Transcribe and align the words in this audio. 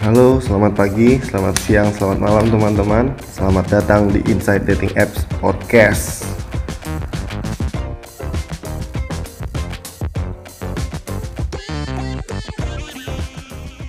Halo, 0.00 0.40
selamat 0.40 0.80
pagi, 0.80 1.20
selamat 1.20 1.60
siang, 1.60 1.92
selamat 1.92 2.24
malam 2.24 2.48
teman-teman. 2.48 3.12
Selamat 3.20 3.68
datang 3.68 4.08
di 4.08 4.24
Inside 4.32 4.64
Dating 4.64 4.96
Apps 4.96 5.28
Podcast. 5.36 6.24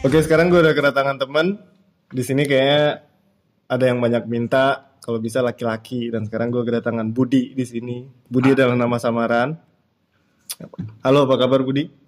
Oke, 0.04 0.20
sekarang 0.20 0.52
gue 0.52 0.60
udah 0.60 0.76
kedatangan 0.76 1.16
teman. 1.16 1.56
Di 2.12 2.28
sini 2.28 2.44
kayaknya 2.44 3.08
ada 3.72 3.84
yang 3.88 4.04
banyak 4.04 4.28
minta 4.28 4.92
kalau 5.00 5.24
bisa 5.24 5.40
laki-laki 5.40 6.12
dan 6.12 6.28
sekarang 6.28 6.52
gue 6.52 6.68
kedatangan 6.68 7.08
Budi 7.16 7.56
di 7.56 7.64
sini. 7.64 8.04
Budi 8.28 8.52
adalah 8.52 8.76
nama 8.76 9.00
samaran. 9.00 9.56
Halo, 11.08 11.24
apa 11.24 11.40
kabar 11.40 11.64
Budi? 11.64 12.01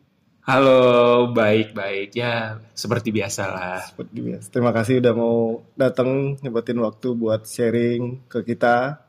Halo, 0.43 1.31
baik-baik. 1.31 2.11
Ya, 2.20 2.59
seperti 2.75 3.15
biasa 3.15 3.43
lah. 3.47 3.79
Seperti 3.88 4.20
biasa. 4.20 4.45
Terima 4.52 4.75
kasih 4.75 4.99
udah 4.99 5.13
mau 5.16 5.63
datang 5.79 6.35
nyebutin 6.43 6.83
waktu 6.83 7.16
buat 7.16 7.47
sharing 7.47 8.27
ke 8.27 8.43
kita. 8.43 8.99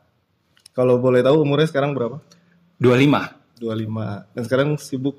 Kalau 0.71 0.95
boleh 0.95 1.19
tahu 1.19 1.43
umurnya 1.43 1.67
sekarang 1.67 1.91
berapa? 1.91 2.23
25. 2.79 3.59
25. 3.59 4.31
Dan 4.31 4.41
sekarang 4.47 4.69
sibuk 4.79 5.15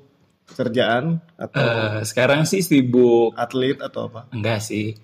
kerjaan 0.47 1.21
atau 1.37 1.61
Eh, 1.61 2.01
sekarang 2.01 2.49
sih 2.49 2.65
sibuk, 2.65 3.37
atlet 3.37 3.77
atau 3.77 4.09
apa? 4.09 4.25
enggak 4.33 4.57
sih. 4.57 4.97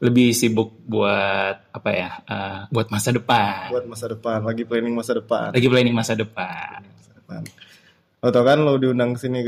Lebih 0.00 0.32
sibuk 0.36 0.76
buat 0.84 1.56
apa 1.72 1.88
ya? 1.92 2.10
eh, 2.20 2.60
buat 2.68 2.92
masa 2.92 3.16
depan. 3.16 3.72
Buat 3.72 3.88
masa 3.88 4.12
depan, 4.12 4.44
lagi 4.44 4.68
planning 4.68 4.92
masa 4.92 5.16
depan. 5.16 5.56
Lagi 5.56 5.68
planning 5.72 5.96
masa 5.96 6.12
depan. 6.12 6.84
Masa 6.84 7.12
depan. 7.16 7.40
Lo 8.20 8.28
tau 8.28 8.44
kan 8.44 8.60
lo 8.60 8.76
diundang 8.76 9.16
ke 9.16 9.24
sini 9.24 9.40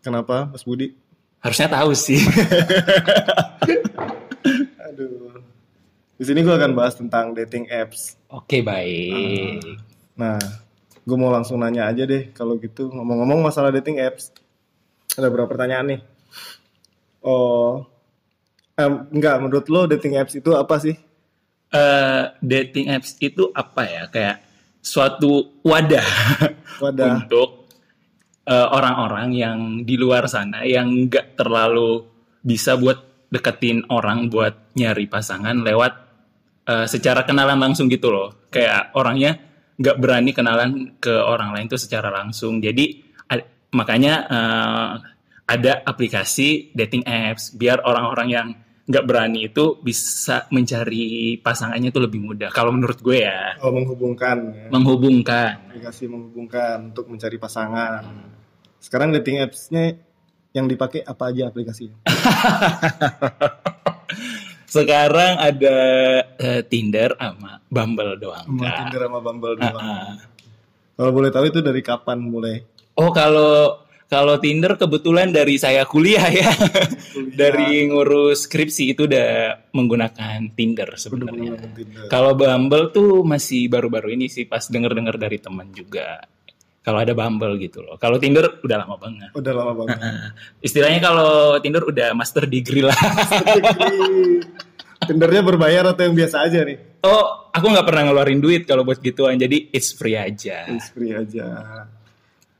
kenapa, 0.00 0.48
Mas 0.50 0.64
Budi? 0.64 0.96
Harusnya 1.40 1.72
tahu 1.72 1.96
sih. 1.96 2.20
Aduh. 4.88 5.40
Di 6.20 6.24
sini 6.28 6.44
gue 6.44 6.52
akan 6.52 6.76
bahas 6.76 6.92
tentang 6.96 7.32
dating 7.32 7.64
apps. 7.72 8.20
Oke, 8.28 8.60
baik. 8.60 9.64
Nah, 10.20 10.36
gue 11.00 11.16
mau 11.16 11.32
langsung 11.32 11.56
nanya 11.56 11.88
aja 11.88 12.04
deh 12.04 12.28
kalau 12.36 12.60
gitu. 12.60 12.92
Ngomong-ngomong 12.92 13.40
masalah 13.40 13.72
dating 13.72 14.04
apps, 14.04 14.28
ada 15.16 15.32
beberapa 15.32 15.56
pertanyaan 15.56 15.96
nih. 15.96 16.00
Oh, 17.24 17.88
em, 18.76 19.08
enggak, 19.12 19.36
menurut 19.40 19.66
lo 19.72 19.88
dating 19.88 20.20
apps 20.20 20.36
itu 20.36 20.52
apa 20.52 20.76
sih? 20.76 20.96
Eh, 21.70 22.24
dating 22.44 22.92
apps 22.92 23.16
itu 23.22 23.48
apa 23.56 23.82
ya? 23.88 24.02
Kayak 24.12 24.36
suatu 24.80 25.60
wadah 25.60 26.08
Wadah. 26.80 27.08
untuk 27.24 27.59
eh, 28.46 28.68
orang-orang 28.70 29.28
yang 29.34 29.58
di 29.84 29.96
luar 30.00 30.28
sana 30.30 30.64
yang 30.64 31.08
nggak 31.08 31.36
terlalu 31.36 32.04
bisa 32.40 32.76
buat 32.80 33.28
deketin 33.30 33.86
orang 33.92 34.26
buat 34.32 34.74
nyari 34.74 35.06
pasangan 35.06 35.60
lewat 35.60 35.92
eh, 36.68 36.86
secara 36.88 37.24
kenalan 37.28 37.60
langsung 37.60 37.90
gitu 37.90 38.12
loh. 38.12 38.48
Kayak 38.52 38.94
orangnya 38.96 39.38
nggak 39.80 39.96
berani 39.96 40.30
kenalan 40.36 40.70
ke 41.00 41.12
orang 41.12 41.56
lain 41.56 41.66
tuh 41.70 41.80
secara 41.80 42.12
langsung. 42.12 42.60
Jadi 42.60 43.08
makanya 43.70 44.14
eh, 44.26 44.90
ada 45.50 45.82
aplikasi 45.82 46.70
dating 46.70 47.02
apps 47.06 47.50
biar 47.58 47.82
orang-orang 47.82 48.28
yang 48.30 48.48
nggak 48.90 49.06
berani 49.06 49.46
itu 49.46 49.78
bisa 49.78 50.50
mencari 50.50 51.38
pasangannya 51.38 51.88
itu 51.88 52.00
lebih 52.02 52.18
mudah. 52.18 52.50
Kalau 52.50 52.74
menurut 52.74 52.98
gue 52.98 53.22
ya 53.22 53.54
Oh, 53.62 53.70
menghubungkan. 53.70 54.50
Ya. 54.50 54.66
menghubungkan. 54.68 55.70
Aplikasi 55.70 56.10
menghubungkan 56.10 56.90
untuk 56.90 57.06
mencari 57.06 57.38
pasangan. 57.38 58.02
Sekarang 58.82 59.14
dating 59.14 59.38
apps-nya 59.38 59.94
yang 60.50 60.66
dipakai 60.66 61.06
apa 61.06 61.30
aja 61.30 61.46
aplikasinya? 61.46 62.02
Sekarang 64.66 65.38
ada 65.38 65.76
eh, 66.38 66.62
Tinder 66.62 67.14
sama 67.14 67.58
Bumble 67.66 68.18
doang. 68.18 68.46
Sama. 68.46 68.70
Tinder 68.76 69.00
sama 69.06 69.18
Bumble 69.18 69.54
doang. 69.54 69.78
Ah. 69.78 70.14
Kalau 70.94 71.10
boleh 71.10 71.30
tahu 71.30 71.46
itu 71.46 71.58
dari 71.58 71.80
kapan 71.80 72.18
mulai? 72.18 72.62
Oh 72.94 73.10
kalau 73.10 73.82
kalau 74.10 74.42
Tinder 74.42 74.74
kebetulan 74.74 75.30
dari 75.30 75.54
saya 75.54 75.86
kuliah 75.86 76.26
ya, 76.26 76.50
dari 77.30 77.86
ngurus 77.86 78.50
skripsi 78.50 78.98
itu 78.98 79.06
udah 79.06 79.70
menggunakan 79.70 80.50
Tinder 80.58 80.98
sebenarnya. 80.98 81.54
Kalau 82.10 82.34
Bumble 82.34 82.90
tuh 82.90 83.22
masih 83.22 83.70
baru-baru 83.70 84.18
ini 84.18 84.26
sih 84.26 84.50
pas 84.50 84.66
denger-dengar 84.66 85.14
dari 85.14 85.38
teman 85.38 85.70
juga. 85.70 86.26
Kalau 86.82 86.98
ada 86.98 87.14
Bumble 87.14 87.54
gitu 87.62 87.86
loh. 87.86 87.94
Kalau 88.02 88.18
Tinder 88.18 88.58
udah 88.66 88.76
lama 88.82 88.98
banget. 88.98 89.30
Udah 89.30 89.52
lama 89.54 89.72
banget. 89.78 89.98
Istilahnya 90.58 90.98
kalau 90.98 91.62
Tinder 91.62 91.86
udah 91.86 92.10
master 92.10 92.50
degree 92.50 92.82
lah. 92.82 92.98
Tindernya 95.06 95.46
berbayar 95.46 95.94
atau 95.94 96.02
yang 96.10 96.18
biasa 96.18 96.50
aja 96.50 96.66
nih? 96.66 96.90
oh, 97.06 97.48
aku 97.54 97.66
nggak 97.72 97.86
pernah 97.86 98.10
ngeluarin 98.10 98.42
duit 98.42 98.66
kalau 98.66 98.82
buat 98.82 98.98
gituan. 98.98 99.38
Jadi 99.38 99.70
it's 99.70 99.94
free 99.94 100.18
aja. 100.18 100.66
It's 100.66 100.90
free 100.90 101.14
aja. 101.14 101.86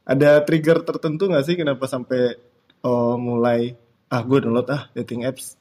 Ada 0.04 0.42
trigger 0.42 0.82
tertentu 0.82 1.30
nggak 1.30 1.44
sih 1.46 1.54
kenapa 1.54 1.84
sampai 1.86 2.34
oh, 2.82 3.14
mulai 3.20 3.76
ah 4.10 4.22
gue 4.26 4.38
download 4.42 4.68
ah 4.72 4.82
dating 4.96 5.22
apps? 5.24 5.54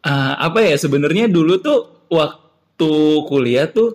Ah, 0.00 0.38
apa 0.40 0.64
ya 0.64 0.76
sebenarnya 0.80 1.28
dulu 1.28 1.60
tuh 1.60 2.08
waktu 2.08 2.92
kuliah 3.28 3.68
tuh 3.68 3.92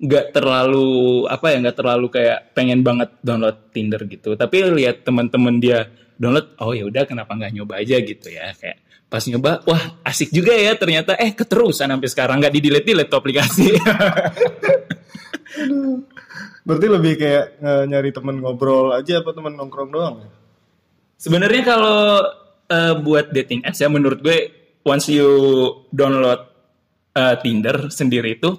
nggak 0.00 0.32
terlalu 0.32 1.28
apa 1.28 1.46
ya 1.52 1.56
nggak 1.60 1.76
terlalu 1.76 2.06
kayak 2.08 2.56
pengen 2.56 2.80
banget 2.80 3.10
download 3.24 3.58
Tinder 3.72 4.02
gitu. 4.06 4.36
Tapi 4.36 4.56
lihat 4.76 5.02
teman-teman 5.02 5.58
dia 5.58 5.88
download 6.20 6.54
oh 6.60 6.72
ya 6.76 6.84
udah 6.86 7.04
kenapa 7.08 7.34
nggak 7.34 7.52
nyoba 7.56 7.80
aja 7.80 7.96
gitu 8.00 8.28
ya. 8.30 8.52
Kayak 8.54 8.78
pas 9.10 9.24
nyoba 9.26 9.60
wah 9.66 9.82
asik 10.06 10.30
juga 10.30 10.54
ya 10.54 10.76
ternyata. 10.76 11.16
Eh 11.16 11.32
keterusan 11.34 11.90
sampai 11.90 12.08
sekarang 12.08 12.38
nggak 12.38 12.54
di 12.54 12.60
delete 12.60 12.88
delete 12.92 13.12
aplikasi 13.12 13.66
Berarti 16.64 16.86
lebih 16.86 17.12
kayak 17.16 17.44
eh, 17.60 17.84
nyari 17.88 18.10
temen 18.12 18.36
ngobrol 18.40 18.92
aja 18.92 19.24
apa 19.24 19.30
temen 19.32 19.56
nongkrong 19.56 19.90
doang? 19.90 20.14
ya? 20.24 20.30
Sebenarnya 21.16 21.62
kalau 21.64 22.00
eh, 22.68 22.94
buat 23.00 23.32
dating 23.32 23.64
apps 23.64 23.80
ya 23.80 23.88
menurut 23.88 24.20
gue 24.20 24.38
once 24.84 25.08
you 25.08 25.28
download 25.92 26.44
eh, 27.16 27.36
Tinder 27.40 27.88
sendiri 27.88 28.36
itu 28.36 28.50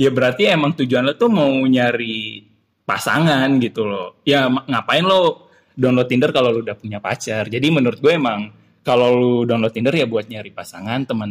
ya 0.00 0.08
berarti 0.08 0.48
emang 0.48 0.72
tujuan 0.78 1.04
lo 1.04 1.14
tuh 1.18 1.28
mau 1.28 1.50
nyari 1.50 2.46
pasangan 2.88 3.46
gitu 3.60 3.86
loh. 3.86 4.22
Ya 4.24 4.48
ngapain 4.48 5.04
lo 5.04 5.52
download 5.76 6.08
Tinder 6.08 6.30
kalau 6.32 6.50
lo 6.54 6.60
udah 6.64 6.74
punya 6.78 6.98
pacar. 6.98 7.46
Jadi 7.46 7.66
menurut 7.68 7.98
gue 8.00 8.14
emang 8.14 8.50
kalau 8.80 9.08
lo 9.12 9.32
download 9.44 9.74
Tinder 9.74 9.92
ya 9.92 10.08
buat 10.08 10.26
nyari 10.26 10.50
pasangan, 10.50 11.04
temen 11.04 11.30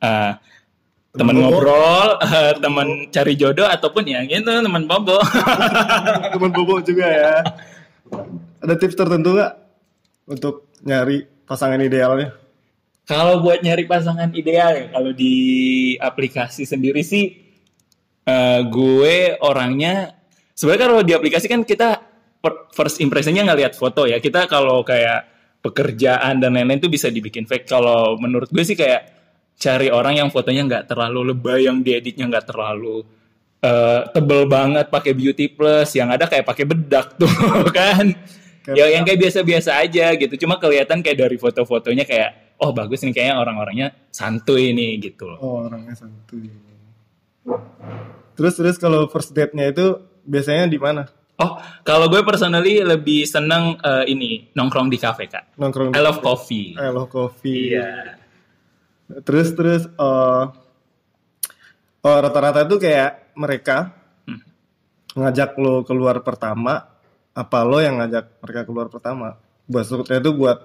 eh, 0.00 0.32
temen 1.14 1.34
bobo. 1.38 1.46
ngobrol, 1.46 2.08
eh, 2.26 2.52
temen 2.58 2.88
cari 3.14 3.32
jodoh 3.38 3.66
ataupun 3.70 4.02
ya 4.04 4.20
gitu 4.26 4.50
temen 4.50 4.84
bobo. 4.90 5.18
temen 6.34 6.50
bobo 6.50 6.82
juga 6.82 7.06
ya. 7.06 7.34
Ada 8.58 8.74
tips 8.74 8.98
tertentu 8.98 9.38
nggak 9.38 9.52
untuk 10.26 10.68
nyari 10.82 11.24
pasangan 11.46 11.78
idealnya? 11.78 12.34
Kalau 13.04 13.44
buat 13.44 13.60
nyari 13.60 13.84
pasangan 13.84 14.32
ideal 14.32 14.70
ya, 14.72 14.84
kalau 14.88 15.12
di 15.12 15.36
aplikasi 16.00 16.64
sendiri 16.64 17.04
sih, 17.04 17.36
eh, 18.24 18.60
gue 18.64 19.36
orangnya 19.44 20.16
sebenarnya 20.56 20.82
kalau 20.88 21.00
di 21.04 21.12
aplikasi 21.12 21.46
kan 21.46 21.62
kita 21.62 22.00
first 22.72 23.00
impressionnya 23.00 23.44
nggak 23.44 23.60
lihat 23.60 23.74
foto 23.76 24.08
ya. 24.08 24.18
Kita 24.18 24.50
kalau 24.50 24.82
kayak 24.82 25.30
pekerjaan 25.64 26.42
dan 26.42 26.56
lain-lain 26.56 26.80
tuh 26.80 26.92
bisa 26.92 27.08
dibikin 27.12 27.46
fake. 27.46 27.68
Kalau 27.68 28.16
menurut 28.20 28.48
gue 28.50 28.64
sih 28.64 28.76
kayak 28.76 29.23
cari 29.54 29.88
orang 29.88 30.14
yang 30.16 30.28
fotonya 30.28 30.62
nggak 30.64 30.84
terlalu 30.86 31.32
lebay, 31.32 31.64
yang 31.64 31.80
dieditnya 31.80 32.26
nggak 32.26 32.46
terlalu 32.46 33.02
eh, 33.60 34.00
tebel 34.12 34.44
banget 34.44 34.86
pakai 34.88 35.12
beauty 35.12 35.48
plus, 35.48 35.94
yang 35.94 36.08
ada 36.08 36.24
kayak 36.24 36.44
pakai 36.44 36.64
bedak 36.64 37.16
tuh 37.16 37.30
kan. 37.72 38.12
Kayak- 38.60 38.76
Ya 38.76 38.88
yang 38.90 39.04
kayak 39.04 39.20
biasa-biasa 39.20 39.76
aja 39.76 40.16
gitu. 40.16 40.40
Cuma 40.40 40.56
kelihatan 40.56 41.00
kayak 41.00 41.20
dari 41.20 41.36
foto-fotonya 41.36 42.04
kayak 42.04 42.56
oh 42.56 42.72
bagus 42.72 43.04
nih 43.04 43.12
kayaknya 43.12 43.36
orang-orangnya 43.36 43.88
santuy 44.08 44.72
nih 44.72 44.96
gitu 45.02 45.28
loh. 45.28 45.36
Oh 45.38 45.56
orangnya 45.64 45.92
santuy. 45.92 46.48
Terus 48.34 48.54
terus 48.56 48.76
kalau 48.76 49.06
first 49.06 49.30
date-nya 49.30 49.68
itu 49.68 49.86
biasanya 50.24 50.64
di 50.66 50.80
mana? 50.80 51.04
Oh, 51.34 51.58
kalau 51.82 52.06
gue 52.06 52.22
personally 52.22 52.80
lebih 52.80 53.26
seneng 53.26 53.76
eh, 53.78 54.08
ini 54.08 54.48
nongkrong 54.52 54.88
di 54.88 54.96
kafe 54.96 55.26
kak. 55.26 55.58
Nongkrong 55.58 55.92
I 55.92 56.00
love 56.00 56.18
coffee. 56.20 56.72
I 56.72 56.88
love 56.88 57.10
coffee. 57.10 57.74
Iya. 57.74 58.16
Terus 59.08 59.48
terus 59.52 59.82
eh 59.86 60.44
oh 62.04 62.18
rata-rata 62.20 62.64
itu 62.68 62.76
kayak 62.76 63.32
mereka 63.36 63.92
Hmm. 64.24 64.40
ngajak 65.16 65.56
lo 65.60 65.84
keluar 65.84 66.20
pertama, 66.24 66.88
apa 67.36 67.58
lo 67.66 67.78
yang 67.82 68.00
ngajak 68.00 68.40
mereka 68.40 68.60
keluar 68.64 68.86
pertama? 68.88 69.36
Maksudnya 69.68 70.20
itu 70.20 70.32
buat 70.32 70.58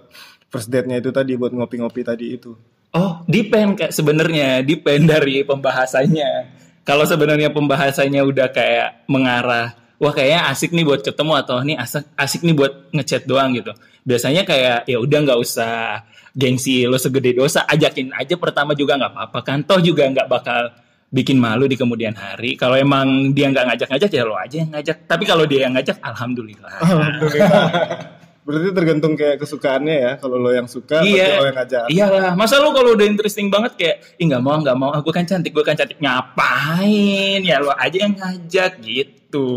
first 0.49 0.67
date-nya 0.71 0.99
itu 0.99 1.11
tadi 1.13 1.35
buat 1.35 1.51
ngopi-ngopi 1.53 2.01
tadi 2.03 2.35
itu. 2.35 2.55
Oh, 2.89 3.21
depend 3.29 3.77
kayak 3.77 3.93
sebenarnya 3.93 4.65
depend 4.65 5.05
dari 5.05 5.45
pembahasannya. 5.45 6.57
Kalau 6.81 7.05
sebenarnya 7.05 7.53
pembahasannya 7.53 8.21
udah 8.25 8.49
kayak 8.49 9.05
mengarah, 9.05 9.77
wah 10.01 10.09
kayaknya 10.09 10.49
asik 10.49 10.73
nih 10.73 10.81
buat 10.87 11.05
ketemu 11.05 11.33
atau 11.37 11.61
nih 11.61 11.77
asik, 11.77 12.03
asik 12.17 12.41
nih 12.41 12.55
buat 12.57 12.73
ngechat 12.89 13.29
doang 13.29 13.53
gitu. 13.53 13.77
Biasanya 14.09 14.41
kayak 14.41 14.89
ya 14.89 14.97
udah 14.97 15.19
nggak 15.21 15.39
usah 15.39 16.01
gengsi 16.33 16.89
lo 16.89 16.97
segede 16.97 17.37
dosa 17.37 17.69
ajakin 17.69 18.09
aja 18.17 18.33
pertama 18.41 18.73
juga 18.73 18.97
nggak 18.97 19.13
apa-apa 19.13 19.39
kan 19.45 19.61
toh 19.61 19.77
juga 19.77 20.09
nggak 20.09 20.25
bakal 20.25 20.73
bikin 21.09 21.37
malu 21.37 21.69
di 21.69 21.77
kemudian 21.77 22.17
hari 22.17 22.57
kalau 22.57 22.73
emang 22.73 23.33
dia 23.33 23.49
nggak 23.53 23.65
ngajak-ngajak 23.69 24.09
ya 24.09 24.23
lo 24.25 24.33
aja 24.33 24.55
yang 24.65 24.69
ngajak 24.73 24.97
tapi 25.05 25.23
kalau 25.29 25.45
dia 25.45 25.69
yang 25.69 25.73
ngajak 25.77 26.01
alhamdulillah 26.01 26.73
Alhamdulillah. 26.81 27.65
Berarti 28.49 28.73
tergantung 28.73 29.13
kayak 29.13 29.45
kesukaannya 29.45 29.95
ya. 30.01 30.11
Kalau 30.17 30.41
lo 30.41 30.49
yang 30.49 30.65
suka, 30.65 31.05
Iya. 31.05 31.37
lo 31.37 31.53
yang 31.53 31.57
ngajak. 31.61 31.83
Iyalah, 31.85 32.33
masa 32.33 32.57
lu 32.57 32.73
kalau 32.73 32.97
udah 32.97 33.05
interesting 33.05 33.53
banget 33.53 33.77
kayak, 33.77 34.01
ih 34.17 34.25
nggak 34.25 34.41
mau 34.41 34.57
nggak 34.57 34.73
mau, 34.73 34.89
aku 34.89 35.13
kan 35.13 35.21
cantik, 35.21 35.53
gue 35.53 35.61
kan 35.61 35.77
cantik, 35.77 36.01
ngapain? 36.01 37.45
Ya 37.45 37.61
lo 37.61 37.69
aja 37.77 37.93
yang 37.93 38.17
ngajak 38.17 38.81
gitu. 38.81 39.49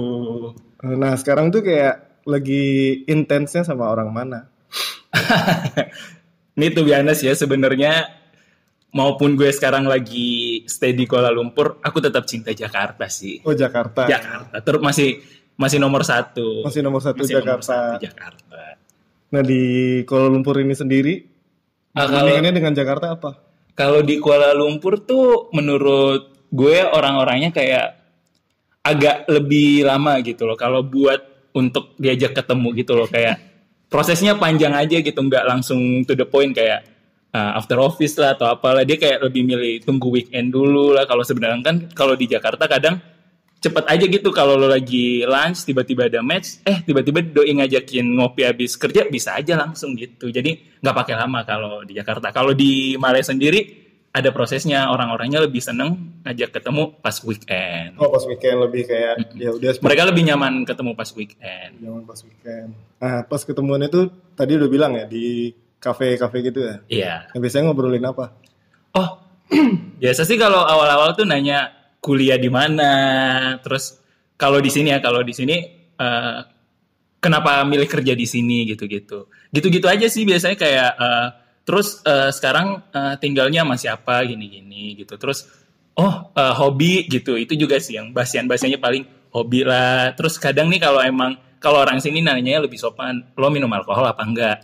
Nah 0.84 1.16
sekarang 1.16 1.48
tuh 1.48 1.64
kayak 1.64 2.11
lagi 2.24 2.64
intensnya 3.06 3.62
sama 3.62 3.88
orang 3.88 4.10
mana? 4.10 4.46
Ini 6.52 6.66
tuh 6.72 6.84
biasa 6.84 7.24
ya 7.24 7.32
sebenarnya 7.32 7.92
maupun 8.92 9.40
gue 9.40 9.48
sekarang 9.48 9.88
lagi 9.88 10.62
stay 10.68 10.92
di 10.92 11.08
Kuala 11.08 11.32
Lumpur, 11.32 11.80
aku 11.80 11.98
tetap 11.98 12.28
cinta 12.28 12.52
Jakarta 12.52 13.08
sih. 13.08 13.40
Oh 13.44 13.56
Jakarta. 13.56 14.04
Jakarta, 14.04 14.60
terus 14.60 14.80
masih 14.84 15.24
masih 15.56 15.80
nomor 15.80 16.04
satu. 16.04 16.60
Masih 16.60 16.84
nomor 16.84 17.00
satu 17.00 17.24
Masih 17.24 17.40
nomor 17.40 17.60
Jakarta. 17.60 17.64
satu 17.64 18.04
Jakarta. 18.04 18.62
Nah 19.32 19.42
di 19.42 19.62
Kuala 20.04 20.28
Lumpur 20.28 20.60
ini 20.60 20.76
sendiri, 20.76 21.14
Ah, 21.92 22.08
kalau 22.08 22.32
dengan 22.40 22.72
Jakarta 22.72 23.16
apa? 23.16 23.30
kalau 23.72 24.04
di 24.04 24.20
Kuala 24.20 24.52
Lumpur 24.52 25.00
tuh 25.00 25.48
menurut 25.56 26.28
gue 26.52 26.84
orang-orangnya 26.84 27.52
kayak 27.52 27.96
agak 28.84 29.24
lebih 29.28 29.88
lama 29.88 30.20
gitu 30.20 30.44
loh 30.44 30.56
kalau 30.56 30.84
buat 30.84 31.20
untuk 31.52 31.96
diajak 32.00 32.36
ketemu 32.36 32.68
gitu 32.76 32.92
loh. 32.96 33.08
Kayak 33.08 33.40
prosesnya 33.92 34.36
panjang 34.36 34.72
aja 34.72 35.00
gitu 35.00 35.20
nggak 35.20 35.44
langsung 35.44 36.04
to 36.08 36.16
the 36.16 36.24
point 36.24 36.56
kayak 36.56 36.84
uh, 37.32 37.56
after 37.60 37.76
office 37.80 38.16
lah 38.20 38.36
atau 38.36 38.52
apalah. 38.52 38.84
Dia 38.84 38.96
kayak 38.96 39.24
lebih 39.28 39.42
milih 39.44 39.74
tunggu 39.84 40.08
weekend 40.12 40.52
dulu 40.52 40.96
lah. 40.96 41.04
Kalau 41.08 41.24
sebenarnya 41.24 41.60
kan 41.64 41.76
kalau 41.92 42.14
di 42.16 42.28
Jakarta 42.28 42.64
kadang 42.68 43.00
cepet 43.62 43.84
aja 43.86 44.04
gitu 44.10 44.34
kalau 44.34 44.58
lo 44.58 44.66
lagi 44.66 45.22
lunch 45.22 45.62
tiba-tiba 45.62 46.10
ada 46.10 46.18
match 46.18 46.66
eh 46.66 46.82
tiba-tiba 46.82 47.22
doi 47.22 47.54
ngajakin 47.54 48.18
ngopi 48.18 48.42
habis 48.42 48.74
kerja 48.74 49.06
bisa 49.06 49.38
aja 49.38 49.54
langsung 49.54 49.94
gitu. 49.94 50.28
Jadi 50.34 50.82
nggak 50.82 50.94
pakai 50.94 51.14
lama 51.14 51.46
kalau 51.46 51.86
di 51.86 51.94
Jakarta. 51.94 52.34
Kalau 52.34 52.52
di 52.58 52.98
Malaysia 52.98 53.30
sendiri 53.30 53.81
ada 54.12 54.28
prosesnya 54.28 54.92
orang-orangnya 54.92 55.40
lebih 55.48 55.64
seneng 55.64 56.20
ngajak 56.24 56.60
ketemu 56.60 56.92
pas 57.00 57.16
weekend 57.24 57.96
Oh 57.96 58.12
pas 58.12 58.24
weekend 58.28 58.60
lebih 58.60 58.84
kayak 58.84 59.32
ya 59.36 59.50
udah 59.56 59.72
mereka 59.80 60.02
lebih 60.04 60.22
nyaman 60.28 60.68
ketemu 60.68 60.92
pas 60.92 61.08
weekend 61.16 61.72
jangan 61.80 62.02
pas 62.04 62.20
weekend. 62.20 62.70
Nah 63.00 63.24
pas 63.24 63.40
ketemuan 63.40 63.80
itu 63.82 64.12
tadi 64.36 64.60
udah 64.60 64.68
bilang 64.68 64.92
ya 64.94 65.08
di 65.08 65.56
kafe-kafe 65.82 66.38
gitu 66.46 66.60
ya. 66.62 66.74
iya 66.86 67.14
Nah, 67.34 67.38
biasanya 67.42 67.74
ngobrolin 67.74 68.06
apa? 68.06 68.30
Oh, 68.94 69.18
biasa 70.02 70.22
sih 70.22 70.38
kalau 70.38 70.62
awal-awal 70.62 71.18
tuh 71.18 71.26
nanya 71.26 71.74
kuliah 71.98 72.38
di 72.38 72.46
mana, 72.46 72.92
terus 73.66 73.98
kalau 74.38 74.62
di 74.62 74.70
sini 74.70 74.94
ya, 74.94 75.02
kalau 75.02 75.26
di 75.26 75.34
sini 75.34 75.56
eh, 75.98 76.38
kenapa 77.18 77.66
milih 77.66 77.90
kerja 77.90 78.14
di 78.14 78.26
sini 78.30 78.62
gitu-gitu. 78.70 79.26
Gitu-gitu 79.50 79.86
aja 79.90 80.06
sih 80.06 80.22
biasanya 80.22 80.54
kayak 80.54 80.90
eh, 80.94 81.28
terus 81.62 82.02
eh, 82.06 82.30
sekarang 82.34 82.82
eh, 82.90 83.14
tinggalnya 83.18 83.62
sama 83.62 83.76
siapa 83.78 84.22
gini-gini 84.26 84.98
gitu. 84.98 85.14
Terus 85.16 85.46
oh 85.98 86.32
eh, 86.34 86.54
hobi 86.58 87.06
gitu. 87.06 87.38
Itu 87.38 87.54
juga 87.54 87.78
sih 87.78 87.96
yang 87.96 88.10
basian-basiannya 88.10 88.80
paling 88.82 89.04
hobi 89.32 89.64
lah. 89.64 90.12
Terus 90.14 90.36
kadang 90.36 90.68
nih 90.68 90.80
kalau 90.82 91.00
emang 91.00 91.38
kalau 91.62 91.78
orang 91.78 92.02
sini 92.02 92.18
nanyanya 92.20 92.66
lebih 92.66 92.76
sopan, 92.76 93.22
lo 93.38 93.48
minum 93.48 93.70
alkohol 93.70 94.02
apa 94.02 94.22
enggak? 94.26 94.58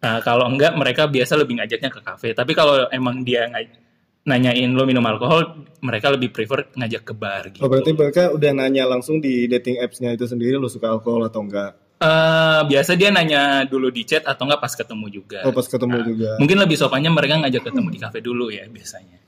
Nah, 0.00 0.24
kalau 0.24 0.48
enggak 0.48 0.72
mereka 0.72 1.04
biasa 1.04 1.36
lebih 1.36 1.60
ngajaknya 1.60 1.92
ke 1.92 2.00
kafe. 2.00 2.32
Tapi 2.32 2.56
kalau 2.56 2.88
emang 2.88 3.20
dia 3.20 3.44
ngaj- 3.52 3.76
nanyain 4.24 4.72
lo 4.72 4.88
minum 4.88 5.04
alkohol, 5.04 5.68
mereka 5.84 6.08
lebih 6.08 6.32
prefer 6.32 6.72
ngajak 6.72 7.02
ke 7.04 7.12
bar 7.12 7.52
gitu. 7.52 7.60
Oh 7.60 7.68
berarti 7.68 7.92
mereka 7.92 8.32
udah 8.32 8.50
nanya 8.56 8.88
langsung 8.88 9.20
di 9.20 9.44
dating 9.44 9.80
apps-nya 9.84 10.16
itu 10.16 10.24
sendiri 10.24 10.56
lo 10.56 10.72
suka 10.72 10.88
alkohol 10.88 11.28
atau 11.28 11.44
enggak? 11.44 11.76
Eh, 12.00 12.60
biasa 12.64 12.96
dia 12.96 13.12
nanya 13.12 13.68
dulu 13.68 13.92
di 13.92 14.08
chat 14.08 14.24
atau 14.24 14.48
enggak 14.48 14.64
pas 14.64 14.72
ketemu 14.72 15.06
juga. 15.12 15.44
Oh 15.44 15.52
pas 15.52 15.68
ketemu 15.68 16.00
juga. 16.00 16.30
Mungkin 16.40 16.56
lebih 16.56 16.80
sopannya 16.80 17.12
mereka 17.12 17.36
ngajak 17.44 17.68
ketemu 17.68 17.88
di 17.92 17.98
kafe 18.00 18.24
dulu 18.24 18.48
ya 18.48 18.64
biasanya. 18.72 19.20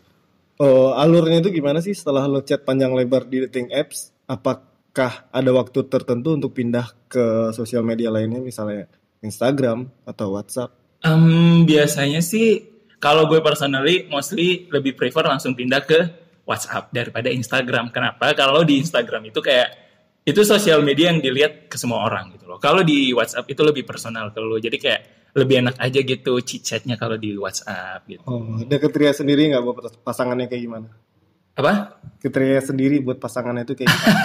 Oh 0.56 0.96
alurnya 0.96 1.44
itu 1.44 1.52
gimana 1.52 1.84
sih 1.84 1.92
setelah 1.92 2.24
lo 2.24 2.40
chat 2.40 2.64
panjang 2.64 2.96
lebar 2.96 3.28
di 3.28 3.44
dating 3.44 3.68
apps? 3.76 4.16
Apakah 4.24 5.28
ada 5.28 5.50
waktu 5.52 5.84
tertentu 5.84 6.32
untuk 6.32 6.56
pindah 6.56 6.96
ke 7.12 7.52
sosial 7.52 7.84
media 7.84 8.08
lainnya 8.08 8.40
misalnya 8.40 8.88
Instagram 9.20 9.92
atau 10.08 10.32
WhatsApp? 10.32 10.72
Em, 11.04 11.68
biasanya 11.68 12.24
sih 12.24 12.72
kalau 12.96 13.28
gue 13.28 13.44
personally 13.44 14.08
mostly 14.08 14.64
lebih 14.72 14.96
prefer 14.96 15.28
langsung 15.28 15.52
pindah 15.52 15.84
ke 15.84 16.08
WhatsApp 16.48 16.88
daripada 16.88 17.28
Instagram. 17.28 17.92
Kenapa? 17.92 18.32
Kalau 18.32 18.64
di 18.64 18.80
Instagram 18.80 19.28
itu 19.28 19.44
kayak 19.44 19.91
itu 20.22 20.40
sosial 20.46 20.86
media 20.86 21.10
yang 21.10 21.18
dilihat 21.18 21.66
ke 21.66 21.74
semua 21.74 22.06
orang 22.06 22.30
gitu 22.38 22.46
loh. 22.46 22.62
Kalau 22.62 22.86
di 22.86 23.10
WhatsApp 23.10 23.50
itu 23.50 23.62
lebih 23.66 23.82
personal 23.82 24.30
ke 24.30 24.38
lo. 24.38 24.54
Jadi 24.58 24.78
kayak 24.78 25.02
lebih 25.32 25.64
enak 25.64 25.76
aja 25.80 26.00
gitu 26.04 26.32
chit-chatnya 26.44 27.00
kalau 27.00 27.16
di 27.16 27.34
WhatsApp 27.34 28.04
gitu. 28.06 28.22
Oh 28.28 28.60
ada 28.60 28.76
kriteria 28.76 29.16
sendiri 29.16 29.48
nggak 29.50 29.62
buat 29.64 29.76
pasangannya 30.04 30.46
kayak 30.46 30.62
gimana? 30.62 30.88
Apa? 31.56 31.98
Kriteria 32.20 32.60
sendiri 32.62 33.00
buat 33.00 33.18
pasangannya 33.18 33.64
itu 33.64 33.74
kayak 33.76 33.88
gimana? 33.90 34.20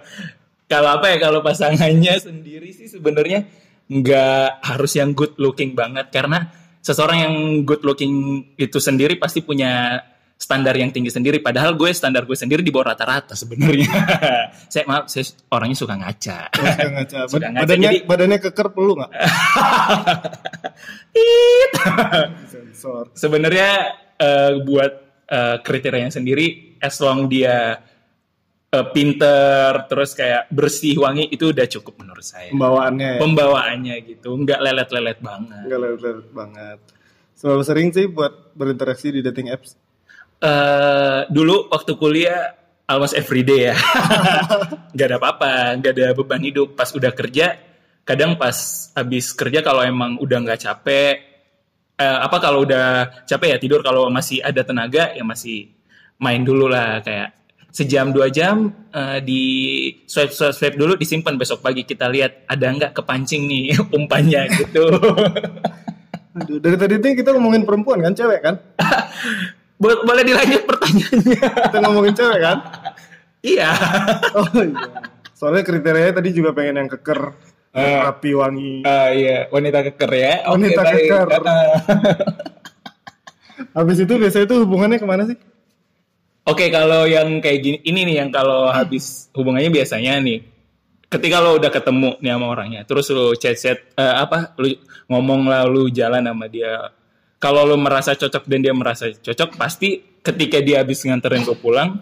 Kalau 0.70 0.86
apa 0.86 1.10
ya 1.10 1.18
kalau 1.18 1.42
pasangannya 1.42 2.14
sendiri 2.22 2.70
sih 2.70 2.86
sebenarnya 2.86 3.42
nggak 3.90 4.62
harus 4.62 4.94
yang 4.94 5.18
good 5.18 5.34
looking 5.42 5.74
banget 5.74 6.14
karena 6.14 6.46
seseorang 6.78 7.18
yang 7.26 7.34
good 7.66 7.82
looking 7.82 8.46
itu 8.54 8.78
sendiri 8.78 9.18
pasti 9.18 9.42
punya 9.42 9.98
standar 10.40 10.72
yang 10.72 10.88
tinggi 10.88 11.12
sendiri 11.12 11.38
padahal 11.38 11.76
gue 11.76 11.92
standar 11.92 12.24
gue 12.24 12.32
sendiri 12.32 12.64
di 12.64 12.72
bawah 12.72 12.96
rata-rata 12.96 13.36
sebenarnya 13.36 13.92
saya 14.72 14.88
maaf 14.88 15.06
saya 15.06 15.22
orangnya 15.48 15.76
suka 15.76 15.94
ngaca 15.94 16.38
Oh, 16.50 16.64
suka 16.64 16.88
ngaca. 16.88 17.18
Suka 17.30 17.46
ngaca, 17.46 17.60
badannya 17.60 17.90
jadi- 17.92 18.04
badannya 18.04 18.38
keker 18.40 18.68
perlu 18.70 18.92
nggak? 18.96 19.12
Sebenarnya 23.12 23.70
eh, 24.16 24.52
buat 24.60 24.92
eh, 25.26 25.56
kriterianya 25.60 26.10
sendiri 26.10 26.76
as 26.78 26.96
long 26.98 27.26
dia 27.26 27.76
eh, 28.66 28.86
pinter 28.90 29.84
terus 29.86 30.14
kayak 30.14 30.48
bersih 30.48 30.96
wangi 30.98 31.28
itu 31.28 31.52
udah 31.52 31.66
cukup 31.68 32.00
menurut 32.00 32.22
saya 32.22 32.48
Pembawaannya 32.48 33.10
ya. 33.10 33.20
pembawaannya 33.20 33.94
gitu 34.06 34.30
nggak 34.34 34.56
lelet-lelet 34.58 35.18
banget 35.20 35.62
Enggak 35.66 35.78
lelet 35.78 36.28
banget. 36.32 36.78
Seberapa 37.34 37.62
sering 37.62 37.88
sih 37.90 38.04
buat 38.06 38.52
berinteraksi 38.52 39.10
di 39.10 39.20
dating 39.20 39.48
apps? 39.48 39.76
Eh 40.40 41.20
dulu 41.28 41.68
waktu 41.68 41.92
kuliah 42.00 42.60
almost 42.90 43.14
every 43.14 43.46
day 43.46 43.70
ya. 43.70 43.76
nggak 44.94 45.06
ada 45.06 45.16
apa-apa, 45.22 45.78
nggak 45.78 45.92
ada 45.94 46.06
beban 46.18 46.42
hidup. 46.42 46.74
Pas 46.74 46.90
udah 46.90 47.14
kerja, 47.14 47.54
kadang 48.02 48.34
pas 48.34 48.90
habis 48.98 49.30
kerja 49.30 49.62
kalau 49.62 49.86
emang 49.86 50.18
udah 50.18 50.38
nggak 50.42 50.60
capek, 50.66 51.14
eh, 51.94 52.18
apa 52.18 52.36
kalau 52.42 52.66
udah 52.66 53.22
capek 53.30 53.54
ya 53.54 53.58
tidur. 53.62 53.80
Kalau 53.86 54.10
masih 54.10 54.42
ada 54.42 54.66
tenaga 54.66 55.14
ya 55.14 55.22
masih 55.22 55.70
main 56.18 56.42
dulu 56.42 56.66
lah 56.66 56.98
kayak 57.00 57.38
sejam 57.70 58.10
dua 58.10 58.26
jam 58.34 58.74
eh, 58.90 59.22
di 59.22 59.42
swipe 60.02 60.34
swipe 60.34 60.52
swipe 60.58 60.76
dulu 60.76 60.98
disimpan 60.98 61.38
besok 61.38 61.62
pagi 61.62 61.86
kita 61.86 62.10
lihat 62.10 62.50
ada 62.50 62.66
nggak 62.66 62.92
kepancing 62.98 63.46
nih 63.46 63.78
umpannya 63.98 64.50
gitu. 64.58 64.90
Aduh, 66.30 66.62
dari 66.62 66.76
tadi 66.78 66.94
tuh 67.02 67.10
kita 67.14 67.34
ngomongin 67.34 67.66
perempuan 67.66 68.02
kan, 68.06 68.14
cewek 68.14 68.40
kan? 68.42 68.54
Bo- 69.80 70.04
Boleh 70.04 70.22
dilanjut 70.22 70.62
pertanyaannya? 70.62 71.38
Kita 71.66 71.78
ngomongin 71.80 72.12
cewek 72.12 72.40
kan? 72.40 72.58
iya. 73.40 73.72
Oh 74.36 74.44
iya. 74.54 74.86
Soalnya 75.32 75.64
kriterianya 75.64 76.12
tadi 76.14 76.30
juga 76.30 76.52
pengen 76.52 76.76
yang 76.78 76.90
keker, 76.90 77.32
yang 77.72 77.80
Eh. 77.80 78.00
rapi, 78.04 78.30
wangi. 78.36 78.84
Ah 78.84 79.08
iya, 79.08 79.48
wanita 79.48 79.80
keker 79.88 80.10
ya. 80.12 80.32
Oke, 80.46 80.68
Wanita 80.68 80.80
baik. 80.82 80.94
keker. 81.08 81.28
Ah. 81.40 81.74
Habis 83.76 83.98
itu 84.00 84.14
biasanya 84.14 84.44
itu 84.44 84.56
hubungannya 84.60 84.98
ke 84.98 85.06
mana 85.06 85.24
sih? 85.24 85.36
Oke, 86.42 86.68
kalau 86.68 87.04
yang 87.04 87.38
kayak 87.38 87.60
gini, 87.60 87.78
ini 87.80 88.00
nih 88.02 88.16
yang 88.20 88.30
kalau 88.30 88.68
habis 88.68 89.28
hubungannya 89.32 89.70
biasanya 89.70 90.18
nih, 90.18 90.40
ketika 91.06 91.38
lo 91.38 91.56
udah 91.56 91.68
ketemu 91.68 92.16
nih 92.18 92.32
sama 92.32 92.46
orangnya, 92.48 92.80
terus 92.82 93.06
lo 93.08 93.32
chat-chat 93.32 93.78
eh, 93.92 94.14
apa, 94.18 94.56
lo 94.56 94.66
ngomong 95.06 95.46
lah, 95.46 95.64
lo 95.64 95.86
jalan 95.86 96.24
sama 96.24 96.48
dia. 96.48 96.90
Kalau 97.40 97.64
lo 97.64 97.80
merasa 97.80 98.12
cocok 98.12 98.44
dan 98.44 98.60
dia 98.60 98.76
merasa 98.76 99.08
cocok, 99.08 99.56
pasti 99.56 100.20
ketika 100.20 100.60
dia 100.60 100.84
habis 100.84 101.00
nganterin 101.08 101.48
lo 101.48 101.56
pulang, 101.56 101.96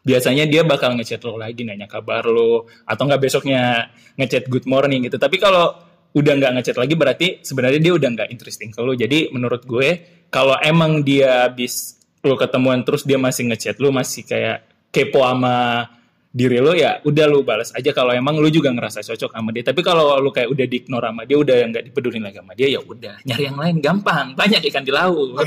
biasanya 0.00 0.48
dia 0.48 0.64
bakal 0.64 0.96
ngechat 0.96 1.20
lo 1.24 1.36
lagi 1.36 1.68
nanya 1.68 1.84
kabar 1.84 2.24
lo 2.24 2.64
atau 2.88 3.02
nggak 3.04 3.20
besoknya 3.20 3.92
ngechat 4.16 4.48
good 4.48 4.64
morning 4.64 5.04
gitu. 5.04 5.20
Tapi 5.20 5.36
kalau 5.36 5.76
udah 6.16 6.32
nggak 6.32 6.52
ngechat 6.60 6.76
lagi 6.80 6.94
berarti 6.96 7.26
sebenarnya 7.44 7.80
dia 7.80 7.92
udah 7.92 8.08
nggak 8.08 8.28
interesting 8.32 8.72
ke 8.72 8.80
lo. 8.80 8.96
Jadi 8.96 9.28
menurut 9.36 9.68
gue 9.68 9.88
kalau 10.32 10.56
emang 10.64 11.04
dia 11.04 11.44
habis 11.44 12.00
lo 12.24 12.40
ketemuan 12.40 12.80
terus 12.88 13.04
dia 13.04 13.20
masih 13.20 13.52
ngechat 13.52 13.76
lo 13.84 13.92
masih 13.92 14.24
kayak 14.24 14.64
kepo 14.88 15.20
sama 15.20 15.88
diri 16.34 16.58
lo 16.58 16.74
ya 16.74 16.98
udah 17.06 17.30
lu 17.30 17.46
balas 17.46 17.70
aja 17.78 17.94
kalau 17.94 18.10
emang 18.10 18.34
lu 18.42 18.50
juga 18.50 18.74
ngerasa 18.74 19.06
cocok 19.06 19.30
sama 19.30 19.54
dia. 19.54 19.62
Tapi 19.62 19.80
kalau 19.86 20.18
lu 20.18 20.34
kayak 20.34 20.50
udah 20.50 20.66
diignore 20.66 21.06
sama 21.06 21.22
dia 21.22 21.38
udah 21.38 21.56
nggak 21.70 21.84
dipedulin 21.86 22.26
lagi 22.26 22.42
sama 22.42 22.52
dia 22.58 22.68
ya 22.74 22.80
udah. 22.82 23.14
Nyari 23.22 23.42
yang 23.46 23.58
lain 23.62 23.76
gampang. 23.78 24.34
Banyak 24.34 24.66
ikan 24.66 24.82
di 24.82 24.90
laut. 24.90 25.38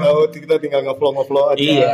Laut. 0.00 0.32
Kita 0.32 0.56
tinggal 0.56 0.80
ngeflow 0.88 1.12
ngeflow 1.20 1.52
aja. 1.52 1.60
Iya. 1.60 1.92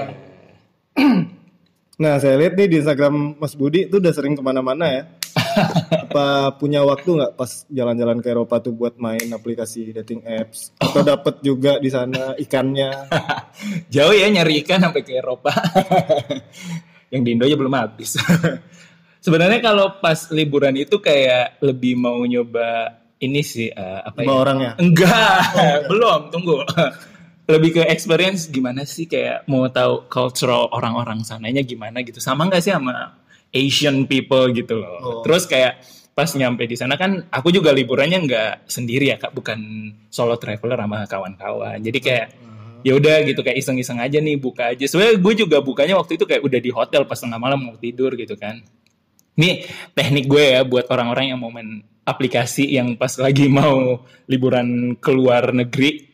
Nah 2.01 2.17
saya 2.17 2.39
lihat 2.41 2.55
nih 2.55 2.71
di 2.71 2.77
Instagram 2.81 3.37
Mas 3.37 3.53
Budi 3.59 3.91
tuh 3.91 3.99
udah 3.99 4.15
sering 4.15 4.39
ke 4.39 4.41
mana-mana 4.41 4.87
ya. 4.89 5.03
Apa 6.07 6.55
punya 6.55 6.87
waktu 6.87 7.13
nggak 7.13 7.35
pas 7.35 7.67
jalan-jalan 7.67 8.23
ke 8.23 8.31
Eropa 8.31 8.63
tuh 8.63 8.73
buat 8.73 8.95
main 8.97 9.27
aplikasi 9.29 9.91
dating 9.91 10.23
apps? 10.23 10.71
Atau 10.79 11.03
dapat 11.03 11.43
juga 11.43 11.77
di 11.77 11.91
sana 11.91 12.39
ikannya? 12.39 13.11
Jauh 13.95 14.15
ya 14.15 14.31
nyari 14.31 14.63
ikan 14.65 14.81
sampai 14.81 15.03
ke 15.03 15.19
Eropa 15.19 15.53
yang 17.11 17.23
di 17.27 17.35
Indo 17.35 17.45
aja 17.45 17.59
belum 17.59 17.75
habis. 17.75 18.17
Sebenarnya 19.25 19.61
kalau 19.61 20.01
pas 20.01 20.33
liburan 20.33 20.73
itu 20.81 20.97
kayak 20.97 21.61
lebih 21.61 21.99
mau 21.99 22.25
nyoba 22.25 22.97
ini 23.21 23.45
sih 23.45 23.69
eh, 23.69 24.01
apa 24.01 24.25
ya? 24.25 24.29
orang 24.33 24.59
ya? 24.65 24.73
Enggak 24.81 25.41
belum 25.91 26.33
tunggu. 26.33 26.65
Lebih 27.51 27.71
ke 27.75 27.83
experience 27.91 28.47
gimana 28.47 28.87
sih 28.87 29.11
kayak 29.11 29.43
mau 29.51 29.67
tahu 29.67 30.07
cultural 30.07 30.71
orang-orang 30.71 31.27
sananya 31.27 31.67
gimana 31.67 31.99
gitu. 32.07 32.23
Sama 32.23 32.47
nggak 32.47 32.63
sih 32.63 32.71
sama 32.71 33.19
Asian 33.51 34.07
people 34.07 34.55
gitu 34.55 34.79
loh. 34.79 34.97
Oh. 35.03 35.21
terus 35.27 35.51
kayak 35.51 35.83
pas 36.15 36.31
nyampe 36.39 36.63
di 36.71 36.79
sana 36.79 36.95
kan 36.95 37.27
aku 37.27 37.51
juga 37.51 37.75
liburannya 37.75 38.23
nggak 38.23 38.71
sendiri 38.71 39.11
ya 39.11 39.19
kak. 39.19 39.35
Bukan 39.35 39.59
solo 40.07 40.39
traveler 40.39 40.79
sama 40.79 41.03
kawan-kawan. 41.11 41.83
Jadi 41.83 41.99
kayak 41.99 42.27
ya 42.83 42.93
udah 42.97 43.17
gitu 43.27 43.41
kayak 43.41 43.59
iseng-iseng 43.61 43.99
aja 44.01 44.19
nih 44.19 44.37
buka 44.41 44.73
aja. 44.73 44.85
Sebenarnya 44.87 45.17
gue 45.21 45.35
juga 45.47 45.57
bukanya 45.61 45.97
waktu 45.97 46.17
itu 46.17 46.25
kayak 46.25 46.43
udah 46.45 46.61
di 46.61 46.71
hotel 46.73 47.03
pas 47.05 47.19
tengah 47.19 47.39
malam 47.41 47.59
mau 47.61 47.77
tidur 47.77 48.15
gitu 48.17 48.35
kan. 48.37 48.61
Ini 49.39 49.65
teknik 49.97 50.27
gue 50.29 50.45
ya 50.59 50.61
buat 50.67 50.89
orang-orang 50.91 51.33
yang 51.33 51.39
mau 51.41 51.49
main 51.49 51.81
aplikasi 52.05 52.77
yang 52.77 52.99
pas 52.99 53.15
lagi 53.21 53.47
mau 53.49 54.05
liburan 54.27 54.99
ke 54.99 55.11
luar 55.13 55.55
negeri. 55.55 56.05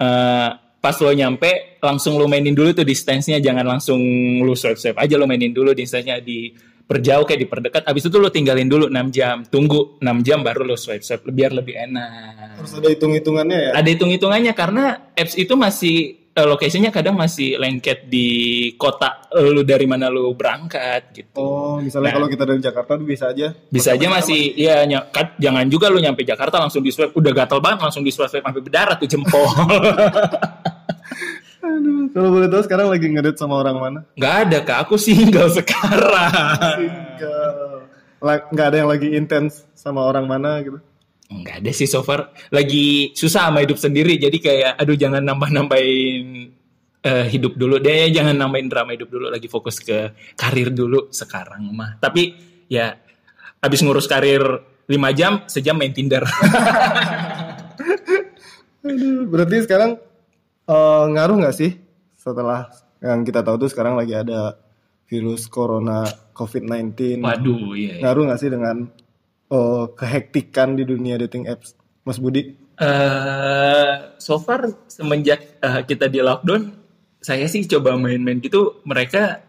Eh, 0.00 0.50
pas 0.80 0.96
lo 0.96 1.12
nyampe 1.12 1.76
langsung 1.84 2.16
lo 2.16 2.24
mainin 2.24 2.54
dulu 2.56 2.72
tuh 2.72 2.86
distance-nya. 2.86 3.40
Jangan 3.40 3.66
langsung 3.66 4.00
lo 4.44 4.54
swipe-swipe 4.56 4.96
aja 4.96 5.14
lo 5.16 5.26
mainin 5.28 5.52
dulu 5.52 5.74
distance-nya 5.74 6.22
di 6.22 6.69
perjauh 6.90 7.22
kayak 7.22 7.40
diperdekat 7.40 7.82
abis 7.86 8.02
itu 8.04 8.18
lo 8.18 8.28
tinggalin 8.28 8.66
dulu 8.66 8.90
6 8.90 9.14
jam 9.14 9.46
tunggu 9.46 9.94
6 9.96 10.26
jam 10.26 10.42
baru 10.42 10.66
lo 10.66 10.74
swipe-swipe 10.74 11.30
biar 11.30 11.54
lebih 11.54 11.78
enak 11.78 12.58
harus 12.58 12.74
ada 12.74 12.90
hitung-hitungannya 12.90 13.58
ya 13.62 13.70
ada 13.72 13.88
hitung-hitungannya 13.88 14.52
karena 14.52 14.84
apps 15.12 15.34
itu 15.34 15.54
masih 15.54 15.96
eh, 16.28 16.42
location-nya 16.44 16.90
kadang 16.90 17.14
masih 17.14 17.54
lengket 17.56 18.06
di 18.06 18.28
kota 18.74 19.22
lu 19.32 19.62
dari 19.62 19.82
mana 19.82 20.06
lu 20.06 20.30
berangkat 20.32 21.10
gitu. 21.12 21.38
oh 21.38 21.78
misalnya 21.78 22.10
Nah. 22.10 22.14
kalau 22.16 22.26
kita 22.26 22.42
dari 22.44 22.58
Jakarta 22.60 22.92
tuh 22.92 23.06
bisa 23.06 23.30
aja 23.30 23.46
Bisa 23.66 23.94
aja 23.94 24.06
masih 24.06 24.40
ya 24.52 24.82
ny- 24.82 25.06
kan 25.08 25.38
jangan 25.38 25.66
juga 25.66 25.86
lu 25.86 25.98
nyampe 25.98 26.22
Jakarta 26.22 26.58
langsung 26.58 26.82
di 26.82 26.90
swipe 26.90 27.14
udah 27.14 27.30
gatel 27.32 27.58
banget 27.58 27.78
langsung 27.80 28.02
di 28.02 28.10
swipe 28.10 28.34
sampai 28.36 28.58
berdarah 28.58 28.94
tuh 28.96 29.06
jempol. 29.06 29.46
Aduh, 31.60 32.08
kalau 32.16 32.28
boleh 32.32 32.48
tahu 32.48 32.62
sekarang 32.64 32.88
lagi 32.88 33.06
ngedate 33.08 33.36
sama 33.36 33.60
orang 33.60 33.76
mana 33.76 33.98
nggak 34.16 34.34
ada 34.48 34.58
kak 34.64 34.78
aku 34.88 34.96
single 34.96 35.52
sekarang. 35.52 36.76
Single. 36.80 37.84
Nggak 38.52 38.66
ada 38.72 38.76
yang 38.80 38.90
lagi 38.90 39.08
intens 39.16 39.64
sama 39.72 40.04
orang 40.04 40.28
mana 40.28 40.60
gitu 40.60 40.80
Nggak 41.30 41.62
ada 41.62 41.70
sih 41.70 41.86
so 41.86 42.02
far. 42.02 42.34
Lagi 42.50 43.14
susah 43.14 43.46
sama 43.48 43.62
hidup 43.62 43.78
sendiri. 43.78 44.18
Jadi 44.18 44.42
kayak, 44.42 44.74
aduh 44.82 44.98
jangan 44.98 45.22
nambah-nambahin 45.22 46.50
eh, 47.06 47.26
hidup 47.30 47.54
dulu 47.54 47.78
deh. 47.78 48.10
Jangan 48.10 48.34
nambahin 48.34 48.66
drama 48.66 48.90
hidup 48.98 49.06
dulu. 49.14 49.30
Lagi 49.30 49.46
fokus 49.46 49.78
ke 49.78 50.10
karir 50.34 50.74
dulu 50.74 51.06
sekarang 51.14 51.70
mah. 51.70 52.02
Tapi 52.02 52.34
ya, 52.66 52.98
habis 53.62 53.78
ngurus 53.86 54.10
karir 54.10 54.42
5 54.90 54.98
jam, 55.14 55.46
sejam 55.46 55.78
main 55.78 55.94
Tinder. 55.94 56.26
Aduh, 58.90 59.30
berarti 59.30 59.70
sekarang 59.70 60.02
eh, 60.66 61.04
ngaruh 61.14 61.36
nggak 61.40 61.56
sih 61.56 61.76
setelah 62.18 62.68
yang 63.00 63.24
kita 63.24 63.40
tahu 63.40 63.64
tuh 63.64 63.70
sekarang 63.72 63.96
lagi 63.96 64.12
ada 64.12 64.60
virus 65.08 65.48
corona 65.48 66.04
COVID-19 66.36 67.24
Waduh, 67.24 67.72
iya. 67.76 67.96
iya. 67.96 68.02
ngaruh 68.04 68.28
nggak 68.28 68.40
sih 68.40 68.50
dengan 68.52 68.76
eh, 69.52 69.84
kehektikan 69.96 70.76
di 70.76 70.84
dunia 70.84 71.16
dating 71.16 71.48
apps 71.48 71.72
Mas 72.04 72.20
Budi 72.20 72.70
eh 72.80 73.92
so 74.16 74.40
far 74.40 74.72
semenjak 74.88 75.60
eh, 75.60 75.80
kita 75.84 76.08
di 76.08 76.24
lockdown, 76.24 76.72
saya 77.20 77.44
sih 77.44 77.68
coba 77.68 78.00
main-main 78.00 78.40
gitu. 78.40 78.80
Mereka 78.88 79.44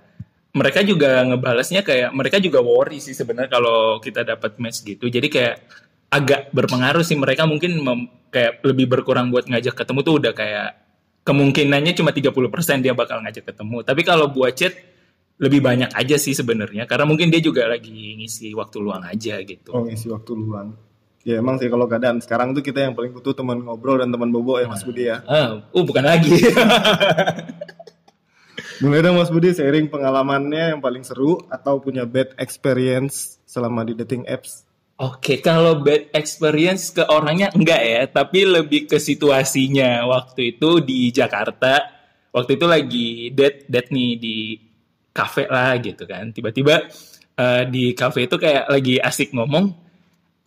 mereka 0.52 0.84
juga 0.84 1.24
ngebalasnya 1.24 1.80
kayak 1.80 2.12
mereka 2.12 2.44
juga 2.44 2.60
worry 2.60 3.00
sih 3.00 3.16
sebenarnya 3.16 3.48
kalau 3.48 4.04
kita 4.04 4.28
dapat 4.28 4.60
match 4.60 4.84
gitu. 4.84 5.08
Jadi 5.08 5.32
kayak 5.32 5.64
agak 6.12 6.52
berpengaruh 6.52 7.08
sih 7.08 7.16
mereka 7.16 7.48
mungkin 7.48 7.80
mem- 7.80 8.12
kayak 8.28 8.60
lebih 8.68 8.92
berkurang 8.92 9.32
buat 9.32 9.48
ngajak 9.48 9.80
ketemu 9.80 10.00
tuh 10.04 10.16
udah 10.20 10.34
kayak 10.36 10.70
kemungkinannya 11.22 11.94
cuma 11.94 12.12
30% 12.12 12.32
dia 12.82 12.94
bakal 12.94 13.22
ngajak 13.22 13.46
ketemu. 13.46 13.82
Tapi 13.86 14.02
kalau 14.02 14.30
buat 14.30 14.54
chat 14.54 14.74
lebih 15.42 15.58
banyak 15.58 15.90
aja 15.98 16.22
sih 16.22 16.38
sebenarnya 16.38 16.86
karena 16.86 17.10
mungkin 17.10 17.34
dia 17.34 17.42
juga 17.42 17.66
lagi 17.66 17.90
ngisi 18.22 18.54
waktu 18.54 18.78
luang 18.78 19.02
aja 19.02 19.42
gitu. 19.42 19.74
oh 19.74 19.90
ngisi 19.90 20.06
waktu 20.14 20.38
luang 20.38 20.78
ya 21.26 21.42
emang 21.42 21.58
sih 21.58 21.66
kalau 21.66 21.90
keadaan 21.90 22.22
sekarang 22.22 22.54
tuh 22.54 22.62
kita 22.62 22.86
yang 22.86 22.94
paling 22.94 23.10
butuh 23.10 23.34
teman 23.34 23.58
ngobrol 23.58 23.98
dan 23.98 24.14
teman 24.14 24.30
bobo 24.30 24.62
ya 24.62 24.70
Mas 24.70 24.86
Budi 24.86 25.10
ya 25.10 25.26
Ah, 25.26 25.66
oh 25.74 25.82
bukan 25.82 26.06
lagi. 26.06 26.30
mulai 28.86 29.02
dong 29.02 29.18
Mas 29.18 29.30
Budi 29.30 29.54
sharing 29.54 29.90
pengalamannya 29.90 30.78
yang 30.78 30.82
paling 30.82 31.02
seru 31.02 31.42
atau 31.50 31.82
punya 31.82 32.06
bad 32.06 32.34
experience 32.38 33.42
selama 33.46 33.82
di 33.82 33.94
dating 33.94 34.26
apps 34.26 34.66
Oke, 35.02 35.42
kalau 35.42 35.82
bad 35.82 36.14
experience 36.14 36.94
ke 36.94 37.02
orangnya 37.02 37.50
enggak 37.58 37.82
ya, 37.82 38.02
tapi 38.06 38.46
lebih 38.46 38.86
ke 38.86 39.02
situasinya. 39.02 40.06
Waktu 40.06 40.54
itu 40.54 40.78
di 40.78 41.10
Jakarta, 41.10 41.90
waktu 42.30 42.62
itu 42.62 42.66
lagi 42.70 43.08
date 43.34 43.66
date 43.66 43.90
nih 43.90 44.12
di 44.22 44.38
cafe 45.10 45.50
lah 45.50 45.74
gitu 45.82 46.06
kan. 46.06 46.30
Tiba-tiba 46.30 46.86
eh, 47.34 47.64
di 47.66 47.98
cafe 47.98 48.30
itu 48.30 48.38
kayak 48.38 48.70
lagi 48.70 49.02
asik 49.02 49.34
ngomong, 49.34 49.74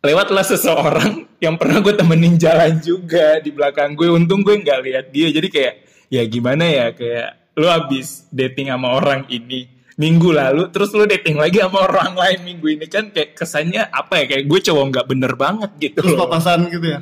lewatlah 0.07 0.47
seseorang 0.47 1.27
yang 1.43 1.59
pernah 1.59 1.83
gue 1.83 1.95
temenin 1.99 2.39
jalan 2.39 2.79
juga 2.79 3.43
di 3.43 3.51
belakang 3.51 3.99
gue. 3.99 4.07
Untung 4.07 4.47
gue 4.47 4.55
nggak 4.55 4.81
lihat 4.87 5.07
dia, 5.11 5.35
jadi 5.35 5.49
kayak 5.51 5.75
ya 6.15 6.23
gimana 6.31 6.63
ya 6.63 6.87
kayak 6.95 7.59
lu 7.59 7.67
habis 7.67 8.31
dating 8.31 8.71
sama 8.71 9.03
orang 9.03 9.27
ini 9.35 9.74
minggu 9.95 10.35
lalu 10.35 10.69
terus 10.75 10.91
lu 10.91 11.07
dating 11.07 11.39
lagi 11.39 11.63
sama 11.63 11.87
orang 11.87 12.19
lain 12.19 12.39
minggu 12.43 12.67
ini 12.67 12.87
kan 12.91 13.15
kayak 13.15 13.39
kesannya 13.39 13.87
apa 13.89 14.23
ya? 14.23 14.25
Kayak 14.27 14.45
gue 14.51 14.61
cowok 14.71 14.85
nggak 14.91 15.07
bener 15.07 15.33
banget 15.35 15.71
gitu. 15.79 15.99
Terus 16.03 16.13
loh. 16.15 16.27
papasan 16.27 16.67
gitu 16.69 16.87
ya? 16.87 17.01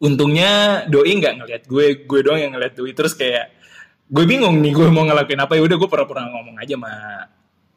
Untungnya 0.00 0.50
doi 0.88 1.12
nggak 1.16 1.34
ngeliat 1.40 1.62
gue 1.64 1.86
gue 2.04 2.20
doang 2.20 2.40
yang 2.40 2.52
ngeliat 2.56 2.72
doi. 2.76 2.92
Terus 2.92 3.12
kayak 3.12 3.52
gue 4.10 4.24
bingung 4.26 4.60
nih 4.60 4.72
gue 4.72 4.86
mau 4.88 5.04
ngelakuin 5.04 5.40
apa. 5.40 5.56
Ya 5.56 5.62
udah 5.64 5.76
gue 5.76 5.88
pura-pura 5.88 6.24
ngomong 6.24 6.56
aja 6.56 6.76
sama 6.76 6.92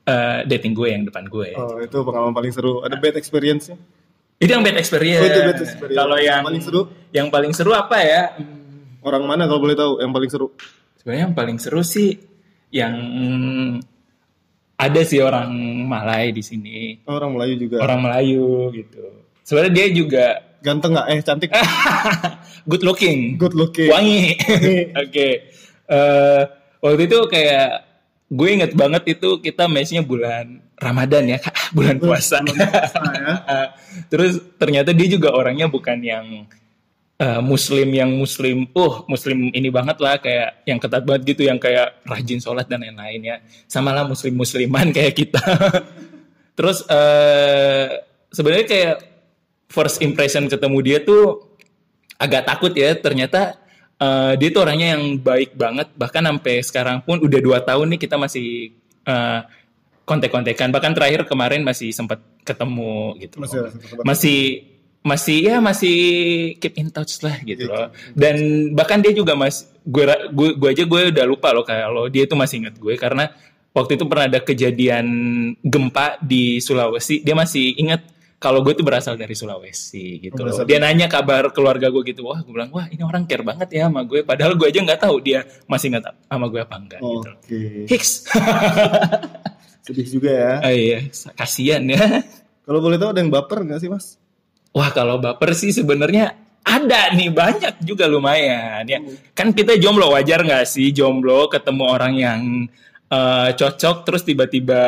eh, 0.03 0.39
dating 0.47 0.73
gue 0.75 0.87
yang 0.91 1.03
depan 1.07 1.23
gue. 1.27 1.55
Oh 1.55 1.79
itu 1.79 1.97
pengalaman 2.03 2.31
paling 2.31 2.51
seru. 2.51 2.83
Ada 2.83 2.95
bad 2.99 3.15
experience 3.15 3.71
nya 3.71 3.77
itu 4.41 4.51
yang 4.51 4.65
bad 4.65 4.75
experience, 4.75 5.23
Oh, 5.23 5.29
itu 5.29 5.39
bad 5.39 5.59
experience. 5.61 5.95
kalau 5.95 6.17
yang 6.19 6.43
Paling 6.43 6.59
seru? 6.59 6.81
yang 7.15 7.27
paling 7.31 7.51
seru 7.55 7.71
apa 7.71 7.95
ya? 8.03 8.35
Orang 8.99 9.23
mana 9.23 9.47
kalau 9.47 9.63
boleh 9.63 9.71
tahu 9.71 10.03
yang 10.03 10.11
paling 10.11 10.27
seru? 10.27 10.51
Sebenarnya 10.99 11.31
yang 11.31 11.35
paling 11.37 11.57
seru 11.63 11.79
sih 11.79 12.19
yang 12.67 12.91
ada 14.83 15.01
sih 15.07 15.19
orang 15.23 15.51
Malay 15.87 16.35
di 16.35 16.43
sini. 16.43 16.99
Oh, 17.07 17.15
orang 17.15 17.39
Melayu 17.39 17.55
juga. 17.55 17.77
Orang 17.79 18.03
Melayu 18.03 18.71
gitu. 18.75 19.03
Sebenarnya 19.43 19.73
dia 19.75 19.87
juga 19.91 20.25
ganteng 20.63 20.95
nggak? 20.95 21.07
Eh 21.11 21.19
cantik. 21.23 21.51
Good 22.71 22.83
looking. 22.83 23.35
Good 23.39 23.55
looking. 23.55 23.91
Wangi. 23.91 24.39
Oke. 25.03 25.27
Eh, 25.83 26.41
waktu 26.79 27.01
itu 27.07 27.19
kayak 27.27 27.69
gue 28.33 28.47
inget 28.49 28.71
banget 28.73 29.19
itu 29.19 29.37
kita 29.43 29.67
matchnya 29.67 30.01
bulan 30.01 30.63
Ramadan 30.79 31.23
ya 31.27 31.37
Kak. 31.39 31.55
bulan 31.77 31.95
puasa 32.01 32.41
ya. 32.43 32.67
terus 34.09 34.41
ternyata 34.57 34.89
dia 34.95 35.07
juga 35.07 35.31
orangnya 35.35 35.69
bukan 35.69 35.99
yang 36.01 36.25
eh, 37.19 37.41
muslim 37.41 37.89
yang 37.93 38.11
muslim 38.13 38.65
uh 38.73 39.05
muslim 39.05 39.53
ini 39.53 39.69
banget 39.69 39.97
lah 40.01 40.17
kayak 40.17 40.65
yang 40.65 40.79
ketat 40.81 41.03
banget 41.05 41.21
gitu 41.35 41.41
yang 41.45 41.61
kayak 41.61 42.01
rajin 42.07 42.39
sholat 42.41 42.65
dan 42.65 42.81
lain-lain 42.81 43.21
ya. 43.21 43.37
Sama 43.69 43.93
lah 43.93 44.05
muslim 44.07 44.33
musliman 44.37 44.89
kayak 44.95 45.13
kita. 45.13 45.43
Terus 46.57 46.85
eh 46.89 47.87
sebenarnya 48.33 48.65
kayak 48.65 48.95
first 49.69 50.01
impression 50.05 50.49
ketemu 50.49 50.77
dia 50.81 50.97
tuh 51.01 51.57
agak 52.17 52.45
takut 52.45 52.73
ya. 52.73 52.93
Ternyata 52.97 53.57
eh, 54.01 54.33
dia 54.37 54.49
tuh 54.49 54.61
orangnya 54.65 54.97
yang 54.97 55.21
baik 55.21 55.53
banget. 55.53 55.93
Bahkan 55.93 56.23
sampai 56.25 56.55
sekarang 56.65 56.97
pun 57.05 57.21
udah 57.21 57.39
dua 57.41 57.59
tahun 57.61 57.97
nih 57.97 57.99
kita 58.09 58.17
masih 58.17 58.73
eh, 59.05 59.39
kontek-kontekan. 60.03 60.69
Bahkan 60.73 60.91
terakhir 60.97 61.21
kemarin 61.29 61.63
masih 61.63 61.93
sempat 61.95 62.19
ketemu 62.43 63.15
gitu. 63.23 63.39
Masih 63.39 63.57
masih 64.03 64.39
masih 65.03 65.37
ya 65.43 65.55
masih 65.59 65.95
keep 66.57 66.79
in 66.79 66.87
touch 66.87 67.19
lah 67.19 67.35
gitu 67.43 67.67
Iya, 67.67 67.75
loh 67.75 67.87
dan 68.15 68.35
bahkan 68.71 69.03
dia 69.03 69.11
juga 69.11 69.35
mas 69.35 69.67
gue 69.83 70.03
gue 70.31 70.49
gue 70.55 70.69
aja 70.71 70.83
gue 70.83 71.01
udah 71.11 71.25
lupa 71.27 71.51
loh 71.51 71.61
kalau 71.61 72.07
dia 72.07 72.23
tuh 72.23 72.39
masih 72.39 72.63
inget 72.63 72.79
gue 72.79 72.95
karena 72.95 73.27
waktu 73.73 73.97
itu 73.97 74.05
pernah 74.05 74.29
ada 74.29 74.39
kejadian 74.39 75.05
gempa 75.59 76.21
di 76.21 76.61
Sulawesi. 76.61 77.25
Dia 77.25 77.33
masih 77.33 77.73
ingat 77.73 78.05
kalau 78.37 78.61
gue 78.61 78.77
tuh 78.77 78.85
berasal 78.85 79.17
dari 79.17 79.33
Sulawesi 79.33 80.21
gitu 80.21 80.37
Oh, 80.37 80.45
loh. 80.45 80.61
Dia 80.61 80.77
nanya 80.77 81.09
kabar 81.09 81.49
keluarga 81.49 81.89
gue 81.89 82.05
gitu. 82.05 82.21
Wah, 82.29 82.37
gue 82.45 82.53
bilang, 82.53 82.69
wah 82.69 82.85
ini 82.85 83.01
orang 83.01 83.25
care 83.25 83.41
banget 83.41 83.73
ya 83.73 83.89
sama 83.89 84.05
gue. 84.05 84.21
Padahal 84.21 84.53
gue 84.53 84.69
aja 84.69 84.77
nggak 84.77 85.01
tahu 85.01 85.25
dia 85.25 85.41
masih 85.65 85.89
ingat 85.89 86.05
sama 86.21 86.45
gue 86.53 86.61
apa 86.61 86.75
enggak 86.77 87.01
gitu. 87.01 87.17
loh. 87.17 87.33
Oke. 87.33 87.61
Hiks. 87.89 88.11
Sedih 89.89 90.07
juga 90.07 90.31
ya. 90.31 90.51
Ah, 90.61 90.71
iya, 90.71 90.99
kasihan 91.33 91.81
ya. 91.83 92.21
Kalau 92.63 92.79
boleh 92.79 92.95
tahu 92.95 93.09
ada 93.11 93.19
yang 93.19 93.33
baper 93.33 93.65
nggak 93.65 93.81
sih 93.81 93.89
mas? 93.89 94.15
Wah, 94.73 94.89
kalau 94.89 95.21
baper 95.21 95.53
sih 95.53 95.69
sebenarnya 95.69 96.33
ada 96.63 97.13
nih 97.13 97.29
banyak 97.29 97.83
juga 97.85 98.09
lumayan 98.09 98.83
ya. 98.89 98.99
Kan 99.37 99.53
kita 99.53 99.77
jomblo 99.77 100.09
wajar 100.09 100.41
nggak 100.41 100.65
sih 100.65 100.89
jomblo 100.89 101.45
ketemu 101.51 101.83
orang 101.85 102.13
yang 102.17 102.39
eh, 103.11 103.49
cocok 103.53 103.97
terus 104.01 104.25
tiba-tiba 104.25 104.81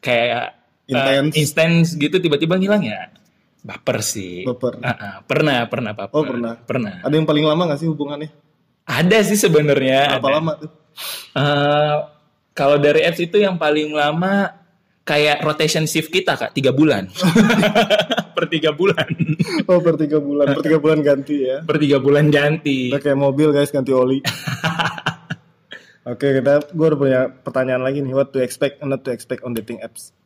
kayak 0.00 0.56
eh, 0.88 1.20
Intens. 1.20 1.32
intens 1.36 1.86
gitu 2.00 2.16
tiba-tiba 2.16 2.56
ngilang 2.56 2.80
ya. 2.80 3.12
Baper 3.60 4.00
sih. 4.00 4.48
Baper. 4.48 4.80
Ah, 4.80 4.88
ah, 4.96 5.14
pernah, 5.20 5.68
pernah 5.68 5.92
baper. 5.92 6.16
Oh, 6.16 6.24
pernah. 6.24 6.54
Pernah. 6.56 7.04
Ada 7.04 7.12
yang 7.12 7.28
paling 7.28 7.44
lama 7.44 7.62
nggak 7.68 7.80
sih 7.84 7.88
hubungannya? 7.92 8.32
Ada 8.88 9.20
sih 9.28 9.36
sebenarnya. 9.36 10.16
Berapa 10.16 10.28
ada. 10.32 10.36
lama 10.40 10.52
tuh? 10.56 10.70
Eh, 11.36 11.96
kalau 12.56 12.76
dari 12.80 13.06
apps 13.06 13.20
itu 13.22 13.38
yang 13.38 13.56
paling 13.56 13.94
lama 13.94 14.52
kayak 15.06 15.42
rotation 15.42 15.88
shift 15.88 16.12
kita 16.12 16.36
kak 16.36 16.52
tiga 16.52 16.70
bulan 16.76 17.08
per 18.40 18.48
tiga 18.48 18.72
bulan 18.72 19.08
Oh 19.68 19.78
per 19.78 19.94
tiga 19.94 20.16
bulan, 20.16 20.48
per 20.50 20.64
tiga 20.64 20.78
bulan 20.80 20.98
ganti 21.00 21.36
ya. 21.44 21.60
per 21.60 21.76
tiga 21.76 22.00
bulan 22.00 22.32
ganti 22.32 22.88
Udah 22.88 22.98
kayak 22.98 23.20
mobil 23.20 23.52
guys 23.52 23.68
ganti 23.68 23.92
oli. 23.92 24.24
Oke 26.00 26.32
kita, 26.32 26.64
gue 26.66 26.86
udah 26.88 26.98
punya 26.98 27.20
pertanyaan 27.28 27.84
lagi 27.84 28.00
nih. 28.00 28.16
What 28.16 28.32
to 28.32 28.40
expect 28.40 28.80
and 28.80 28.88
not 28.88 29.04
to 29.04 29.12
expect 29.12 29.44
on 29.44 29.52
dating 29.52 29.84
apps? 29.84 30.16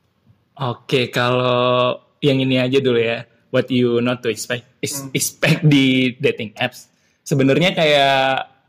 Oke, 0.55 1.11
kalau 1.11 1.99
yang 2.23 2.39
ini 2.39 2.63
aja 2.63 2.79
dulu 2.79 2.97
ya. 2.97 3.27
What 3.51 3.67
you 3.69 3.99
not 3.99 4.23
to 4.23 4.31
expect 4.31 4.71
is- 4.79 5.03
expect 5.11 5.67
di 5.67 6.15
dating 6.15 6.55
apps. 6.55 6.87
Sebenarnya 7.21 7.75
kayak 7.75 8.15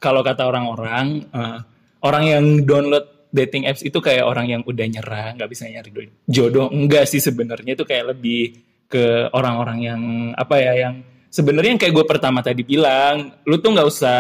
kalau 0.01 0.25
kata 0.25 0.49
orang-orang, 0.49 1.29
eh, 1.29 1.59
orang 2.01 2.23
yang 2.25 2.43
download 2.65 3.05
dating 3.29 3.69
apps 3.69 3.85
itu 3.85 4.01
kayak 4.01 4.25
orang 4.25 4.49
yang 4.49 4.61
udah 4.65 4.85
nyerah, 4.85 5.37
nggak 5.37 5.49
bisa 5.49 5.69
nyari 5.69 5.89
do- 5.93 6.17
jodoh. 6.25 6.73
Enggak 6.73 7.05
sih 7.05 7.21
sebenarnya 7.21 7.77
itu 7.77 7.85
kayak 7.85 8.17
lebih 8.17 8.64
ke 8.85 9.29
orang-orang 9.33 9.77
yang 9.81 10.01
apa 10.37 10.55
ya, 10.61 10.73
yang 10.87 10.95
sebenarnya 11.33 11.75
yang 11.75 11.81
kayak 11.81 11.93
gue 11.93 12.05
pertama 12.07 12.39
tadi 12.39 12.63
bilang, 12.63 13.35
lu 13.43 13.59
tuh 13.59 13.75
nggak 13.75 13.87
usah 13.87 14.19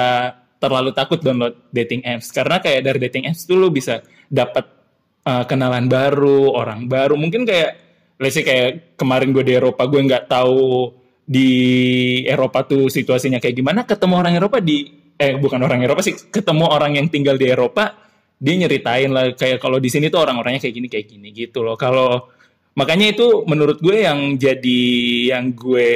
terlalu 0.59 0.91
takut 0.91 1.21
download 1.21 1.53
dating 1.69 2.01
apps 2.03 2.33
karena 2.33 2.57
kayak 2.57 2.81
dari 2.81 2.99
dating 3.05 3.29
apps 3.29 3.45
tuh 3.45 3.59
lu 3.59 3.69
bisa 3.69 4.01
dapat 4.27 4.65
uh, 5.23 5.43
kenalan 5.45 5.85
baru, 5.85 6.51
orang 6.55 6.89
baru. 6.89 7.13
Mungkin 7.15 7.45
kayak, 7.45 7.71
let's 8.17 8.33
say 8.33 8.43
kayak 8.43 8.97
kemarin 8.97 9.31
gue 9.31 9.43
di 9.45 9.53
Eropa, 9.55 9.85
gue 9.85 10.01
nggak 10.01 10.25
tahu 10.27 10.91
di 11.25 11.51
Eropa 12.25 12.65
tuh 12.65 12.89
situasinya 12.89 13.41
kayak 13.41 13.55
gimana. 13.57 13.85
Ketemu 13.85 14.13
orang 14.19 14.33
Eropa 14.37 14.57
di, 14.61 14.89
eh 15.17 15.37
bukan 15.37 15.61
orang 15.61 15.81
Eropa 15.85 16.01
sih, 16.05 16.17
ketemu 16.29 16.65
orang 16.67 16.97
yang 16.97 17.07
tinggal 17.09 17.37
di 17.37 17.47
Eropa, 17.49 17.95
dia 18.35 18.55
nyeritain 18.59 19.09
lah 19.09 19.31
kayak 19.33 19.63
kalau 19.63 19.79
di 19.79 19.87
sini 19.87 20.11
tuh 20.11 20.19
orang-orangnya 20.21 20.59
kayak 20.59 20.75
gini 20.75 20.87
kayak 20.91 21.07
gini 21.07 21.27
gitu 21.31 21.63
loh. 21.63 21.79
Kalau 21.79 22.34
makanya 22.75 23.11
itu 23.11 23.43
menurut 23.47 23.79
gue 23.79 24.03
yang 24.03 24.35
jadi 24.35 24.81
yang 25.31 25.51
gue 25.51 25.89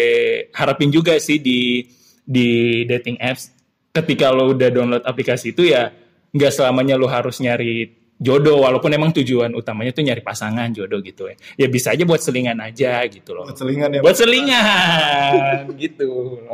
harapin 0.52 0.90
juga 0.90 1.20
sih 1.20 1.38
di 1.38 1.84
di 2.24 2.48
dating 2.84 3.20
apps 3.20 3.52
ketika 3.92 4.32
lo 4.32 4.52
udah 4.52 4.70
download 4.70 5.04
aplikasi 5.04 5.52
itu 5.52 5.68
ya 5.68 5.92
nggak 6.32 6.54
selamanya 6.54 6.96
lo 6.96 7.06
harus 7.06 7.38
nyari 7.38 7.90
jodoh 8.16 8.64
walaupun 8.64 8.92
emang 8.92 9.16
tujuan 9.16 9.56
utamanya 9.56 9.92
tuh 9.92 10.04
nyari 10.04 10.20
pasangan 10.20 10.72
jodoh 10.72 11.00
gitu 11.00 11.28
ya 11.28 11.36
ya 11.56 11.68
bisa 11.68 11.96
aja 11.96 12.04
buat 12.04 12.20
selingan 12.20 12.60
aja 12.60 13.04
gitu 13.08 13.32
loh 13.32 13.48
Buat 13.48 13.60
selingan 13.60 13.90
ya. 13.96 14.02
buat 14.04 14.16
selingan 14.16 15.64
gitu 15.84 16.08
loh. 16.08 16.52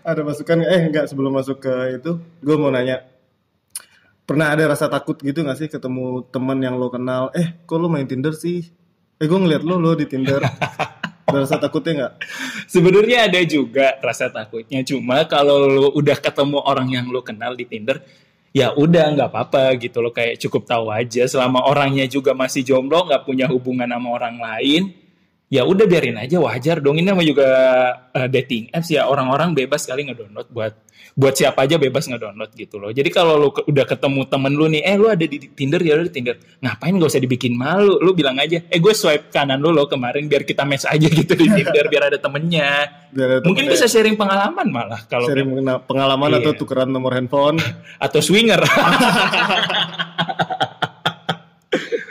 Ada 0.00 0.24
masukan 0.24 0.64
nggak? 0.64 0.70
Eh 0.72 0.82
enggak 0.88 1.04
sebelum 1.12 1.36
masuk 1.36 1.60
ke 1.60 2.00
itu, 2.00 2.16
gue 2.40 2.56
mau 2.56 2.72
nanya. 2.72 3.04
Pernah 4.24 4.54
ada 4.56 4.72
rasa 4.72 4.88
takut 4.88 5.18
gitu 5.20 5.44
gak 5.44 5.58
sih 5.58 5.68
ketemu 5.68 6.24
teman 6.30 6.56
yang 6.62 6.80
lo 6.80 6.88
kenal? 6.88 7.28
Eh, 7.36 7.52
kok 7.66 7.76
lo 7.76 7.90
main 7.92 8.08
Tinder 8.08 8.32
sih? 8.32 8.64
Eh, 9.20 9.28
gue 9.28 9.36
ngeliat 9.36 9.60
lo 9.60 9.76
lo 9.76 9.92
di 9.92 10.08
Tinder. 10.08 10.40
Ada 11.28 11.44
rasa 11.44 11.60
takutnya 11.60 11.92
nggak? 11.92 12.14
Sebenarnya 12.66 13.18
ada 13.30 13.38
juga 13.46 13.94
rasa 14.02 14.26
takutnya, 14.34 14.82
cuma 14.82 15.22
kalau 15.30 15.62
lu 15.62 15.86
udah 15.94 16.18
ketemu 16.18 16.58
orang 16.58 16.90
yang 16.90 17.06
lu 17.06 17.22
kenal 17.22 17.54
di 17.54 17.62
Tinder, 17.70 18.02
ya 18.50 18.74
udah 18.74 19.14
nggak 19.14 19.30
apa-apa 19.30 19.78
gitu 19.78 20.02
loh, 20.02 20.10
kayak 20.10 20.42
cukup 20.42 20.66
tahu 20.66 20.90
aja. 20.90 21.30
Selama 21.30 21.70
orangnya 21.70 22.02
juga 22.10 22.34
masih 22.34 22.66
jomblo, 22.66 23.06
nggak 23.06 23.22
punya 23.22 23.46
hubungan 23.46 23.86
sama 23.86 24.10
orang 24.10 24.42
lain, 24.42 24.90
ya 25.50 25.62
udah 25.62 25.84
biarin 25.84 26.14
aja 26.16 26.38
wajar 26.38 26.78
dong. 26.78 26.96
Ini 26.96 27.10
namanya 27.10 27.28
juga 27.28 27.48
eh, 28.12 28.28
dating 28.28 28.70
apps 28.70 28.88
ya 28.88 29.04
orang-orang 29.04 29.52
bebas 29.52 29.82
sekali 29.82 30.06
ngedownload 30.06 30.48
buat 30.48 30.74
buat 31.10 31.34
siapa 31.34 31.66
aja 31.66 31.74
bebas 31.74 32.06
ngedownload 32.06 32.54
gitu 32.54 32.78
loh. 32.78 32.88
Jadi 32.88 33.10
kalau 33.10 33.34
lu 33.34 33.50
ke- 33.50 33.66
udah 33.66 33.82
ketemu 33.82 34.20
temen 34.24 34.52
lu 34.52 34.68
nih, 34.68 34.82
eh 34.84 34.94
lu 34.94 35.06
ada 35.06 35.20
di 35.20 35.42
Tinder 35.42 35.80
ya 35.80 35.98
udah 35.98 36.06
di 36.06 36.12
Tinder, 36.12 36.34
ngapain 36.60 36.94
gak 36.94 37.08
usah 37.08 37.18
dibikin 37.18 37.52
malu? 37.52 37.98
Lu 37.98 38.12
bilang 38.12 38.38
aja, 38.38 38.62
eh 38.62 38.78
gue 38.78 38.94
swipe 38.94 39.26
kanan 39.28 39.58
lu 39.58 39.68
loh 39.70 39.84
kemarin 39.84 40.24
biar 40.24 40.44
kita 40.44 40.62
match 40.62 40.86
aja 40.86 41.08
gitu 41.18 41.34
di 41.34 41.50
Tinder 41.50 41.84
biar 41.84 42.02
ada 42.06 42.18
temennya. 42.20 42.70
Biar 43.10 43.26
ada 43.28 43.40
Mungkin 43.42 43.66
temennya. 43.66 43.74
bisa 43.74 43.90
sharing 43.90 44.14
pengalaman 44.14 44.66
malah 44.70 45.02
kalau 45.04 45.26
sharing 45.26 45.50
pengalaman 45.82 46.28
Iya. 46.30 46.38
atau 46.40 46.52
tukeran 46.54 46.88
nomor 46.88 47.10
handphone. 47.10 47.58
atau 48.06 48.20
swinger. 48.22 48.62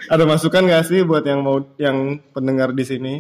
Ada 0.10 0.26
masukan 0.26 0.66
gak 0.66 0.90
sih 0.90 1.06
buat 1.06 1.22
yang 1.22 1.46
mau 1.46 1.62
yang 1.78 2.18
pendengar 2.34 2.74
di 2.74 2.82
sini 2.82 3.14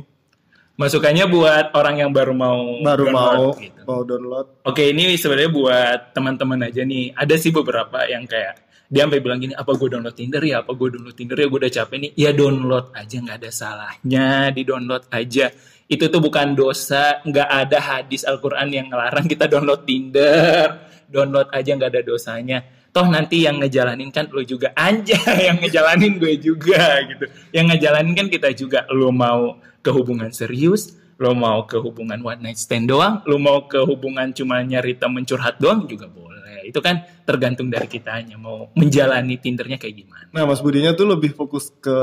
Masukannya 0.80 1.28
buat 1.28 1.76
orang 1.76 2.00
yang 2.00 2.16
baru 2.16 2.32
mau 2.32 2.80
baru 2.80 3.12
mau 3.12 3.20
download 3.20 3.60
gitu. 3.60 3.82
mau 3.84 4.02
download? 4.08 4.48
Oke, 4.64 4.96
ini 4.96 5.12
sebenarnya 5.20 5.52
buat 5.52 6.00
teman-teman 6.16 6.72
aja 6.72 6.88
nih. 6.88 7.12
Ada 7.20 7.36
sih 7.36 7.52
beberapa 7.52 8.08
yang 8.08 8.24
kayak 8.24 8.64
dia 8.88 9.04
sampai 9.04 9.20
bilang 9.20 9.44
gini, 9.44 9.52
apa 9.52 9.76
gue 9.76 9.92
download 9.92 10.16
Tinder 10.16 10.40
ya? 10.40 10.64
Apa 10.64 10.72
gue 10.80 10.88
download 10.96 11.20
Tinder 11.20 11.36
ya? 11.36 11.52
Gue 11.52 11.60
udah 11.68 11.74
capek 11.84 11.98
nih. 12.00 12.12
Ya 12.16 12.32
download 12.32 12.96
aja, 12.96 13.16
nggak 13.20 13.38
ada 13.44 13.52
salahnya. 13.52 14.56
Di 14.56 14.62
download 14.64 15.04
aja. 15.12 15.52
Itu 15.84 16.08
tuh 16.08 16.22
bukan 16.24 16.56
dosa. 16.56 17.20
Nggak 17.28 17.50
ada 17.52 17.78
hadis 17.84 18.24
Al-Quran 18.24 18.72
yang 18.72 18.88
ngelarang 18.88 19.28
kita 19.28 19.52
download 19.52 19.84
Tinder. 19.84 20.80
Download 21.12 21.52
aja 21.52 21.76
nggak 21.76 21.92
ada 21.92 22.02
dosanya. 22.08 22.64
Toh 22.90 23.06
nanti 23.06 23.46
yang 23.46 23.62
ngejalanin 23.62 24.10
kan 24.10 24.26
lo 24.34 24.42
juga 24.42 24.74
aja 24.74 25.20
yang 25.48 25.62
ngejalanin 25.62 26.18
gue 26.18 26.42
juga 26.42 27.06
gitu. 27.06 27.26
Yang 27.54 27.66
ngejalanin 27.76 28.14
kan 28.18 28.28
kita 28.28 28.50
juga. 28.58 28.80
Lo 28.90 29.14
mau 29.14 29.62
ke 29.86 29.94
hubungan 29.94 30.34
serius, 30.34 30.98
lo 31.22 31.38
mau 31.38 31.70
ke 31.70 31.78
hubungan 31.78 32.18
one 32.26 32.42
night 32.42 32.58
stand 32.58 32.90
doang, 32.90 33.22
lo 33.30 33.38
mau 33.38 33.70
ke 33.70 33.78
hubungan 33.86 34.34
cuma 34.34 34.66
nyari 34.66 34.98
temen 34.98 35.22
curhat 35.22 35.62
doang 35.62 35.86
juga 35.86 36.10
boleh. 36.10 36.66
Itu 36.66 36.82
kan 36.82 37.06
tergantung 37.26 37.70
dari 37.70 37.86
kitanya 37.86 38.42
mau 38.42 38.74
menjalani 38.74 39.38
Tindernya 39.38 39.78
kayak 39.78 39.96
gimana. 39.96 40.26
Nah, 40.34 40.50
Mas 40.50 40.62
Budinya 40.62 40.94
tuh 40.98 41.14
lebih 41.14 41.34
fokus 41.38 41.70
ke 41.78 41.98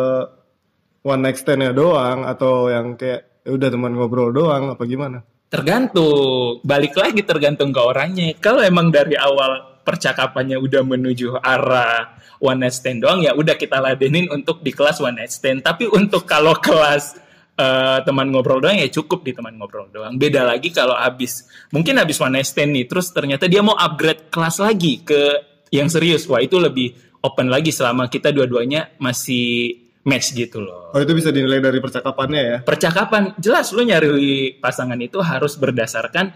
one 1.07 1.22
night 1.22 1.38
stand-nya 1.38 1.75
doang 1.75 2.27
atau 2.27 2.70
yang 2.70 2.94
kayak 2.99 3.42
ya 3.46 3.51
udah 3.55 3.68
teman 3.70 3.94
ngobrol 3.94 4.35
doang 4.35 4.75
apa 4.75 4.83
gimana? 4.87 5.22
Tergantung, 5.46 6.59
balik 6.66 6.99
lagi 6.99 7.22
tergantung 7.22 7.70
ke 7.70 7.79
orangnya. 7.79 8.35
Kalau 8.42 8.59
emang 8.66 8.90
dari 8.90 9.14
awal 9.14 9.76
percakapannya 9.87 10.59
udah 10.59 10.83
menuju 10.83 11.38
arah 11.38 12.18
one 12.42 12.66
night 12.66 12.75
stand 12.75 13.07
doang, 13.07 13.22
ya 13.22 13.33
udah 13.33 13.55
kita 13.55 13.79
ladenin 13.79 14.27
untuk 14.29 14.61
di 14.61 14.75
kelas 14.75 14.99
one 14.99 15.22
night 15.22 15.31
stand. 15.31 15.62
Tapi 15.62 15.87
untuk 15.87 16.27
kalau 16.27 16.59
kelas 16.59 17.14
eh, 17.55 17.99
teman 18.03 18.35
ngobrol 18.35 18.59
doang 18.59 18.77
ya 18.77 18.90
cukup 18.90 19.22
di 19.22 19.31
teman 19.31 19.55
ngobrol 19.55 19.87
doang. 19.88 20.18
Beda 20.18 20.42
lagi 20.42 20.75
kalau 20.75 20.99
habis 20.99 21.46
mungkin 21.70 21.96
habis 21.96 22.18
one 22.18 22.37
night 22.37 22.51
stand 22.51 22.75
nih, 22.75 22.85
terus 22.90 23.14
ternyata 23.14 23.46
dia 23.46 23.62
mau 23.62 23.79
upgrade 23.79 24.27
kelas 24.29 24.59
lagi 24.59 25.07
ke 25.07 25.22
yang 25.70 25.87
serius. 25.87 26.27
Wah 26.27 26.42
itu 26.42 26.59
lebih 26.59 26.92
open 27.22 27.49
lagi 27.49 27.70
selama 27.70 28.11
kita 28.11 28.31
dua-duanya 28.31 28.99
masih 28.99 29.83
match 30.07 30.31
gitu 30.31 30.62
loh 30.62 30.94
Oh, 30.94 31.03
itu 31.03 31.11
bisa 31.18 31.35
dinilai 31.35 31.59
dari 31.59 31.83
percakapannya 31.83 32.42
ya. 32.46 32.59
percakapan 32.62 33.35
jelas 33.42 33.75
lu 33.75 33.83
nyari 33.83 34.55
pasangan 34.62 34.94
itu 35.03 35.18
harus 35.18 35.59
berdasarkan 35.59 36.31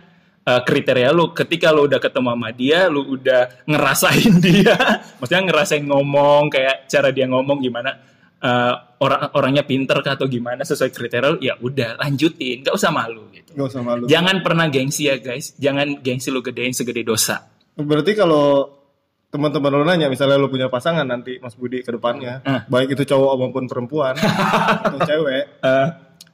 uh, 0.44 0.60
kriteria 0.62 1.10
lu. 1.10 1.32
Ketika 1.32 1.68
lu 1.70 1.84
udah 1.88 1.98
ketemu 1.98 2.30
sama 2.32 2.48
dia 2.50 2.86
lu 2.86 3.02
udah 3.16 3.64
ngerasain 3.64 4.34
dia. 4.44 4.76
Maksudnya 5.18 5.42
ngerasain 5.44 5.84
ngomong 5.84 6.48
kayak 6.48 6.86
cara 6.86 7.10
dia 7.10 7.26
ngomong 7.26 7.58
gimana 7.58 7.96
uh, 8.40 8.74
orang 9.00 9.32
orangnya 9.32 9.64
pinter 9.64 10.00
kah 10.00 10.16
atau 10.16 10.28
gimana 10.28 10.60
sesuai 10.60 10.90
kriteria 10.90 11.28
lu 11.30 11.38
ya 11.40 11.54
udah 11.56 11.96
lanjutin. 11.98 12.64
Nggak 12.64 12.76
usah 12.76 12.90
malu 12.92 13.28
gitu. 13.32 13.50
Gak 13.50 13.66
usah 13.66 13.82
malu. 13.82 14.04
jangan 14.06 14.40
pernah 14.40 14.70
gengsi 14.70 15.08
ya 15.08 15.18
guys. 15.18 15.56
Jangan 15.56 15.98
gengsi 16.00 16.30
lu 16.30 16.38
gedein 16.38 16.70
segede 16.70 17.02
dosa. 17.02 17.42
Berarti 17.74 18.12
kalau 18.12 18.76
teman-teman 19.30 19.70
lo 19.70 19.86
nanya 19.86 20.10
misalnya 20.10 20.34
lo 20.34 20.50
punya 20.50 20.66
pasangan 20.66 21.06
nanti 21.06 21.38
Mas 21.38 21.54
Budi 21.54 21.86
ke 21.86 21.94
depannya, 21.94 22.42
Ah. 22.42 22.66
baik 22.66 22.98
itu 22.98 23.06
cowok 23.06 23.38
maupun 23.38 23.70
perempuan 23.70 24.18
atau 24.86 24.98
cewek, 25.00 25.62
Eh, 25.62 25.86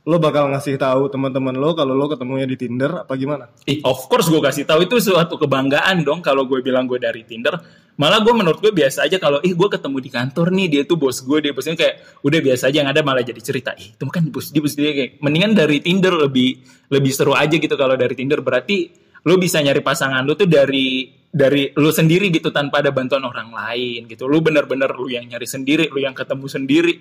lo 0.07 0.23
bakal 0.23 0.47
ngasih 0.55 0.79
tahu 0.79 1.11
teman-teman 1.11 1.59
lo 1.59 1.75
kalau 1.75 1.99
lo 1.99 2.07
ketemunya 2.07 2.47
di 2.47 2.55
Tinder 2.55 3.03
apa 3.03 3.19
gimana? 3.19 3.51
Ih, 3.67 3.83
of 3.83 4.07
course 4.07 4.31
gue 4.31 4.39
kasih 4.39 4.63
tahu 4.63 4.87
itu 4.87 5.03
suatu 5.03 5.35
kebanggaan 5.35 6.07
dong 6.07 6.23
kalau 6.23 6.47
gue 6.47 6.63
bilang 6.63 6.87
gue 6.87 7.03
dari 7.03 7.27
Tinder. 7.27 7.59
malah 7.97 8.21
gue 8.21 8.29
menurut 8.29 8.61
gue 8.61 8.77
biasa 8.77 9.09
aja 9.09 9.17
kalau 9.17 9.41
ih 9.41 9.57
gue 9.57 9.69
ketemu 9.73 10.05
di 10.05 10.11
kantor 10.13 10.53
nih 10.53 10.69
dia 10.69 10.83
tuh 10.85 11.01
bos 11.01 11.17
gue 11.25 11.41
dia 11.41 11.57
bosnya 11.57 11.81
kayak 11.81 12.21
udah 12.21 12.41
biasa 12.45 12.69
aja 12.69 12.85
yang 12.85 12.93
ada 12.93 13.01
malah 13.01 13.25
jadi 13.25 13.41
cerita 13.41 13.73
ih 13.73 13.97
itu 13.97 14.05
kan 14.13 14.29
bos 14.29 14.53
dia 14.53 14.61
bos 14.61 14.77
dia 14.77 14.93
kayak 14.93 15.17
mendingan 15.25 15.57
dari 15.57 15.81
Tinder 15.81 16.13
lebih 16.13 16.61
lebih 16.93 17.13
seru 17.17 17.33
aja 17.33 17.57
gitu 17.57 17.73
kalau 17.73 17.97
dari 17.97 18.13
Tinder 18.13 18.45
berarti 18.45 19.06
lu 19.27 19.35
bisa 19.37 19.59
nyari 19.59 19.83
pasangan 19.83 20.23
lu 20.23 20.39
tuh 20.39 20.47
dari 20.47 21.11
dari 21.37 21.69
lu 21.75 21.91
sendiri 21.93 22.33
gitu 22.33 22.49
tanpa 22.55 22.81
ada 22.81 22.95
bantuan 22.95 23.27
orang 23.27 23.53
lain 23.53 24.07
gitu 24.07 24.25
lu 24.31 24.41
bener-bener 24.41 24.89
lu 24.95 25.11
yang 25.11 25.27
nyari 25.27 25.45
sendiri 25.45 25.91
lu 25.91 26.01
yang 26.01 26.15
ketemu 26.15 26.47
sendiri 26.47 26.95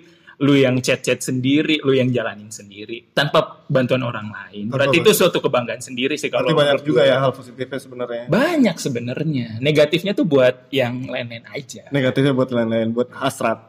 lu 0.43 0.51
yang 0.51 0.75
chat-chat 0.83 1.23
sendiri 1.23 1.79
lu 1.79 1.95
yang 1.95 2.11
jalanin 2.11 2.51
sendiri 2.51 3.15
tanpa 3.15 3.63
bantuan 3.71 4.03
orang 4.03 4.27
lain 4.27 4.67
Tanpa 4.67 4.91
berarti 4.91 4.97
itu 4.99 5.11
suatu 5.15 5.39
kebanggaan 5.39 5.79
sendiri 5.79 6.19
sih 6.19 6.27
kalau 6.27 6.51
Berarti 6.51 6.59
banyak 6.59 6.79
juga 6.83 7.01
ya 7.07 7.23
hal 7.23 7.31
positifnya 7.31 7.79
sebenarnya. 7.79 8.23
Banyak 8.27 8.75
sebenarnya. 8.75 9.47
Negatifnya 9.63 10.11
tuh 10.11 10.27
buat 10.27 10.67
yang 10.75 11.07
lain-lain 11.07 11.47
aja. 11.55 11.87
Negatifnya 11.87 12.35
buat 12.35 12.51
lain-lain, 12.51 12.91
buat 12.91 13.09
hasrat. 13.15 13.59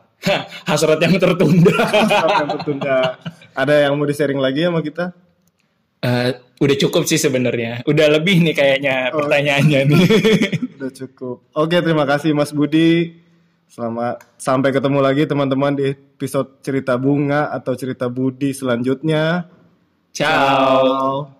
Hasrat 0.66 0.98
yang 0.98 1.14
tertunda. 1.22 1.76
Hasrat 1.86 2.30
yang 2.42 2.50
tertunda. 2.58 2.96
Ada 3.62 3.74
yang 3.86 3.94
mau 3.94 4.06
di-sharing 4.08 4.40
lagi 4.42 4.66
sama 4.66 4.82
kita? 4.82 5.14
Eh, 6.02 6.30
udah 6.56 6.76
cukup 6.78 7.02
sih 7.04 7.20
sebenarnya. 7.20 7.84
Udah 7.84 8.06
lebih 8.12 8.40
nih 8.42 8.54
kayaknya 8.54 9.12
Oh. 9.12 9.20
pertanyaannya 9.24 9.80
nih. 9.92 10.02
Udah 10.76 10.90
cukup. 10.92 11.36
Oke, 11.52 11.76
terima 11.80 12.04
kasih 12.04 12.36
Mas 12.36 12.52
Budi. 12.52 13.16
Selamat 13.66 14.22
sampai 14.38 14.70
ketemu 14.72 14.98
lagi 15.02 15.26
teman-teman 15.26 15.74
di 15.74 15.92
episode 15.92 16.62
cerita 16.62 16.96
bunga 16.96 17.50
atau 17.50 17.76
cerita 17.76 18.06
Budi 18.08 18.52
selanjutnya. 18.52 19.50
Ciao. 20.12 21.35